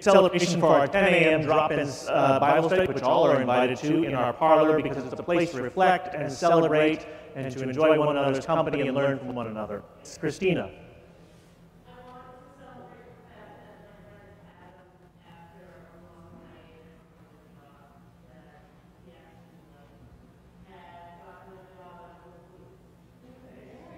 celebration 0.00 0.58
for 0.58 0.68
our 0.68 0.86
10 0.86 1.04
a.m. 1.04 1.42
drop-in 1.42 1.88
uh, 2.08 2.40
Bible 2.40 2.68
study, 2.68 2.86
which 2.86 3.02
all 3.02 3.24
are 3.26 3.40
invited 3.40 3.76
to 3.78 4.04
in 4.04 4.14
our 4.14 4.32
parlor 4.32 4.80
because 4.80 5.04
it's 5.04 5.12
a 5.12 5.22
place 5.22 5.50
to 5.50 5.62
reflect 5.62 6.14
and 6.14 6.32
celebrate 6.32 7.06
and 7.36 7.52
to 7.52 7.62
enjoy 7.62 7.98
one 7.98 8.16
another's 8.16 8.46
company 8.46 8.80
and 8.82 8.96
learn 8.96 9.18
from 9.18 9.34
one 9.34 9.48
another. 9.48 9.82
It's 10.00 10.16
Christina. 10.16 10.70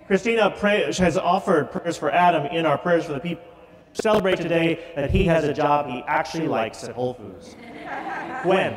Christina 0.09 0.51
has 0.61 1.19
offered 1.19 1.73
prayers 1.73 1.97
for 1.97 2.13
Adam 2.13 2.47
in 2.47 2.65
our 2.65 2.79
prayers 2.79 3.07
for 3.07 3.13
the 3.13 3.21
people 3.21 3.56
celebrate 3.97 4.37
today 4.37 4.93
that 4.95 5.11
he 5.11 5.25
has 5.25 5.45
a 5.45 5.55
job 5.55 5.89
he 5.89 6.03
actually 6.07 6.49
likes 6.49 6.85
at 6.85 6.95
Whole 6.95 7.15
Foods. 7.15 7.57
When? 8.45 8.77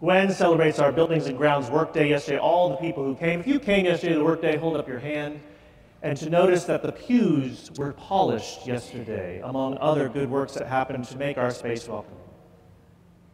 Gwen 0.00 0.30
celebrates 0.30 0.78
our 0.78 0.92
Buildings 0.92 1.26
and 1.26 1.36
Grounds 1.36 1.68
Workday 1.68 2.08
yesterday. 2.08 2.38
All 2.38 2.70
the 2.70 2.76
people 2.76 3.04
who 3.04 3.14
came, 3.14 3.40
if 3.40 3.46
you 3.46 3.60
came 3.60 3.84
yesterday 3.84 4.14
to 4.14 4.18
the 4.18 4.24
workday, 4.24 4.56
hold 4.56 4.78
up 4.78 4.88
your 4.88 4.98
hand 4.98 5.40
and 6.02 6.16
to 6.18 6.30
notice 6.30 6.64
that 6.64 6.82
the 6.82 6.92
pews 6.92 7.70
were 7.76 7.92
polished 7.92 8.66
yesterday, 8.66 9.40
among 9.44 9.76
other 9.78 10.08
good 10.08 10.30
works 10.30 10.54
that 10.54 10.66
happened 10.66 11.04
to 11.04 11.16
make 11.18 11.36
our 11.36 11.50
space 11.50 11.86
welcoming. 11.86 12.18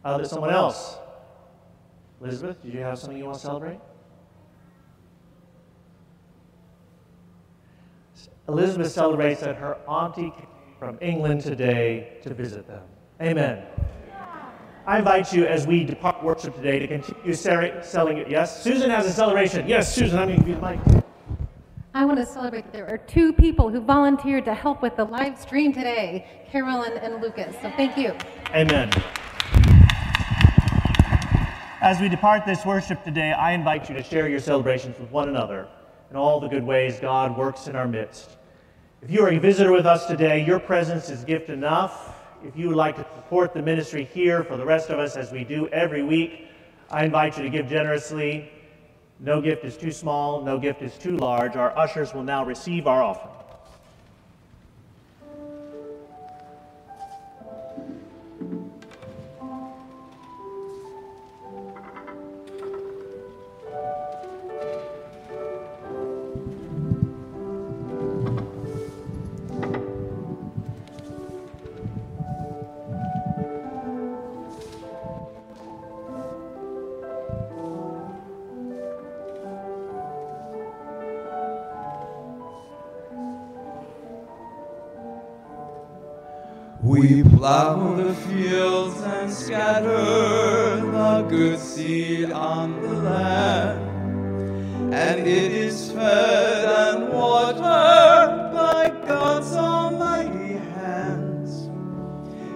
Uh, 0.03 0.17
there's 0.17 0.29
someone 0.29 0.53
else. 0.53 0.97
Elizabeth, 2.21 2.61
did 2.61 2.73
you 2.73 2.81
have 2.81 2.99
something 2.99 3.17
you 3.17 3.25
want 3.25 3.35
to 3.35 3.41
celebrate? 3.41 3.79
Elizabeth 8.49 8.91
celebrates 8.91 9.41
that 9.41 9.55
her 9.57 9.75
auntie 9.87 10.31
came 10.31 10.47
from 10.79 10.97
England 11.01 11.41
today 11.41 12.17
to 12.23 12.33
visit 12.33 12.67
them. 12.67 12.83
Amen. 13.21 13.63
I 14.85 14.99
invite 14.99 15.33
you 15.33 15.45
as 15.45 15.67
we 15.67 15.83
depart 15.83 16.23
worship 16.23 16.55
today 16.55 16.79
to 16.79 16.87
continue 16.87 17.21
it. 18.17 18.29
Yes? 18.29 18.63
Susan 18.63 18.89
has 18.89 19.05
a 19.05 19.11
celebration. 19.11 19.67
Yes, 19.67 19.93
Susan, 19.93 20.17
I'm 20.17 20.29
going 20.29 20.39
to 20.39 20.45
give 20.45 20.55
you 20.55 20.61
the 20.61 20.93
mic. 20.95 21.03
I 21.97 22.05
want 22.05 22.19
to 22.19 22.27
celebrate 22.27 22.61
that 22.65 22.73
there 22.73 22.87
are 22.87 22.99
two 22.99 23.33
people 23.33 23.69
who 23.69 23.81
volunteered 23.81 24.45
to 24.45 24.53
help 24.53 24.83
with 24.83 24.95
the 24.95 25.03
live 25.03 25.35
stream 25.35 25.73
today, 25.73 26.27
Carolyn 26.47 26.95
and 26.99 27.19
Lucas. 27.23 27.55
So 27.59 27.71
thank 27.71 27.97
you. 27.97 28.15
Amen. 28.53 28.91
As 31.81 31.99
we 31.99 32.07
depart 32.07 32.45
this 32.45 32.63
worship 32.67 33.03
today, 33.03 33.31
I 33.31 33.53
invite 33.53 33.89
you 33.89 33.95
to 33.95 34.03
share 34.03 34.29
your 34.29 34.39
celebrations 34.39 34.99
with 34.99 35.09
one 35.09 35.27
another 35.27 35.67
and 36.09 36.17
all 36.19 36.39
the 36.39 36.47
good 36.47 36.63
ways 36.63 36.99
God 36.99 37.35
works 37.35 37.65
in 37.65 37.75
our 37.75 37.87
midst. 37.87 38.37
If 39.01 39.09
you 39.09 39.23
are 39.23 39.31
a 39.31 39.39
visitor 39.39 39.71
with 39.71 39.87
us 39.87 40.05
today, 40.05 40.45
your 40.45 40.59
presence 40.59 41.09
is 41.09 41.23
gift 41.23 41.49
enough. 41.49 42.15
If 42.43 42.55
you 42.55 42.67
would 42.67 42.77
like 42.77 42.95
to 42.97 43.07
support 43.15 43.55
the 43.55 43.63
ministry 43.63 44.03
here 44.03 44.43
for 44.43 44.55
the 44.55 44.65
rest 44.65 44.91
of 44.91 44.99
us 44.99 45.17
as 45.17 45.31
we 45.31 45.43
do 45.43 45.67
every 45.69 46.03
week, 46.03 46.47
I 46.91 47.05
invite 47.05 47.37
you 47.37 47.43
to 47.43 47.49
give 47.49 47.67
generously. 47.67 48.51
No 49.19 49.41
gift 49.41 49.65
is 49.65 49.77
too 49.77 49.91
small, 49.91 50.43
no 50.43 50.59
gift 50.59 50.81
is 50.81 50.95
too 50.97 51.17
large. 51.17 51.55
Our 51.55 51.77
ushers 51.77 52.13
will 52.13 52.23
now 52.23 52.45
receive 52.45 52.85
our 52.85 53.01
offering. 53.01 53.36
Plow 87.47 87.93
the 87.93 88.13
fields 88.13 88.99
and 89.03 89.31
scatter 89.31 90.81
the 90.91 91.25
good 91.29 91.57
seed 91.57 92.29
on 92.29 92.81
the 92.81 92.93
land, 93.09 94.93
and 94.93 95.21
it 95.21 95.53
is 95.53 95.89
fed 95.93 96.65
and 96.65 97.07
watered 97.07 98.51
by 98.53 98.91
God's 99.07 99.53
almighty 99.53 100.55
hands. 100.75 101.69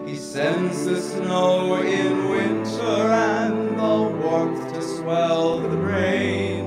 He 0.06 0.18
sends 0.18 0.84
the 0.84 1.00
snow 1.00 1.82
in 1.82 2.28
winter 2.28 3.02
and 3.32 3.80
the 3.80 3.98
warmth 4.22 4.74
to 4.74 4.82
swell 4.82 5.60
the 5.60 5.78
rain, 5.78 6.66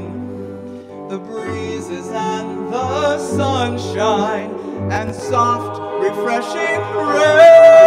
the 1.11 1.18
breezes 1.18 2.09
and 2.09 2.72
the 2.72 3.18
sunshine 3.18 4.51
and 4.91 5.14
soft 5.14 5.79
refreshing 6.03 6.81
rain. 7.12 7.84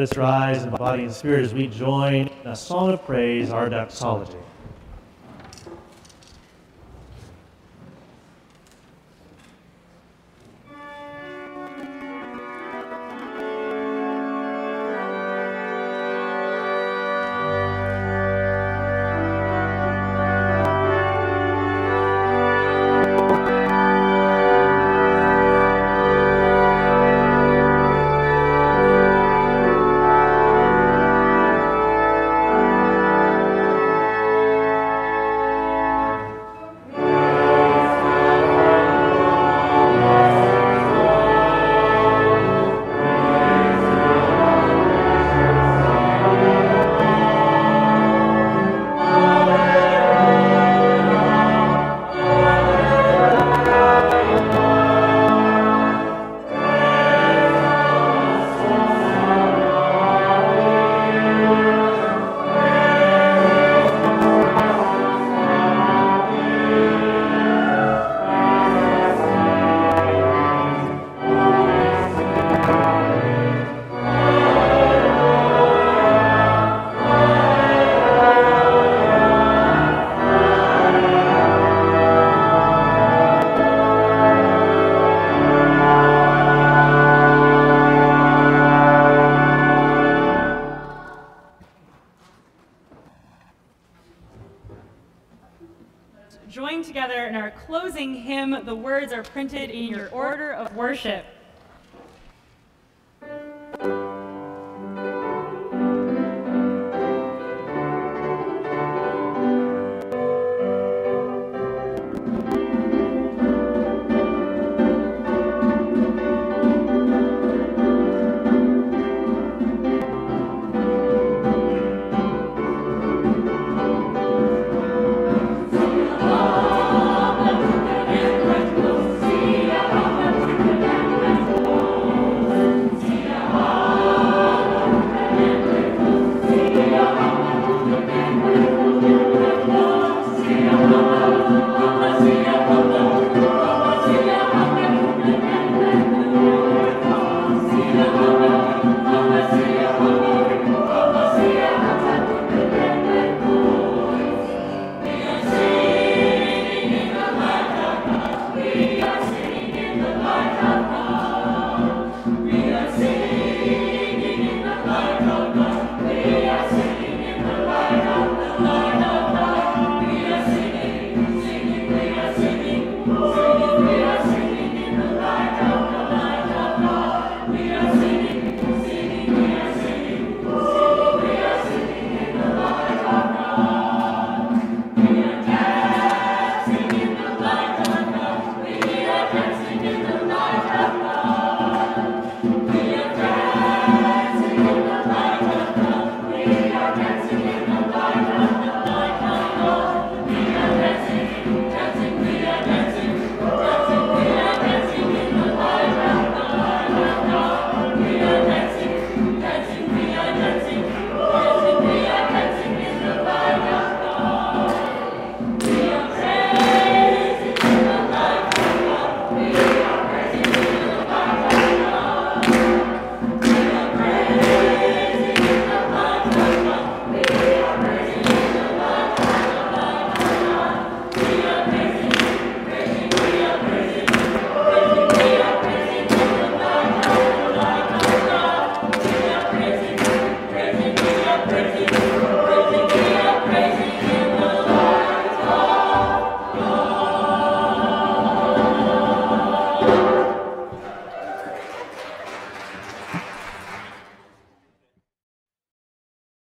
Let 0.00 0.12
us 0.12 0.16
rise 0.16 0.62
in 0.62 0.70
body 0.70 1.02
and 1.02 1.12
spirit 1.12 1.44
as 1.44 1.52
we 1.52 1.66
join 1.66 2.28
in 2.28 2.46
a 2.46 2.56
song 2.56 2.90
of 2.90 3.04
praise, 3.04 3.50
our 3.50 3.68
doxology. 3.68 4.39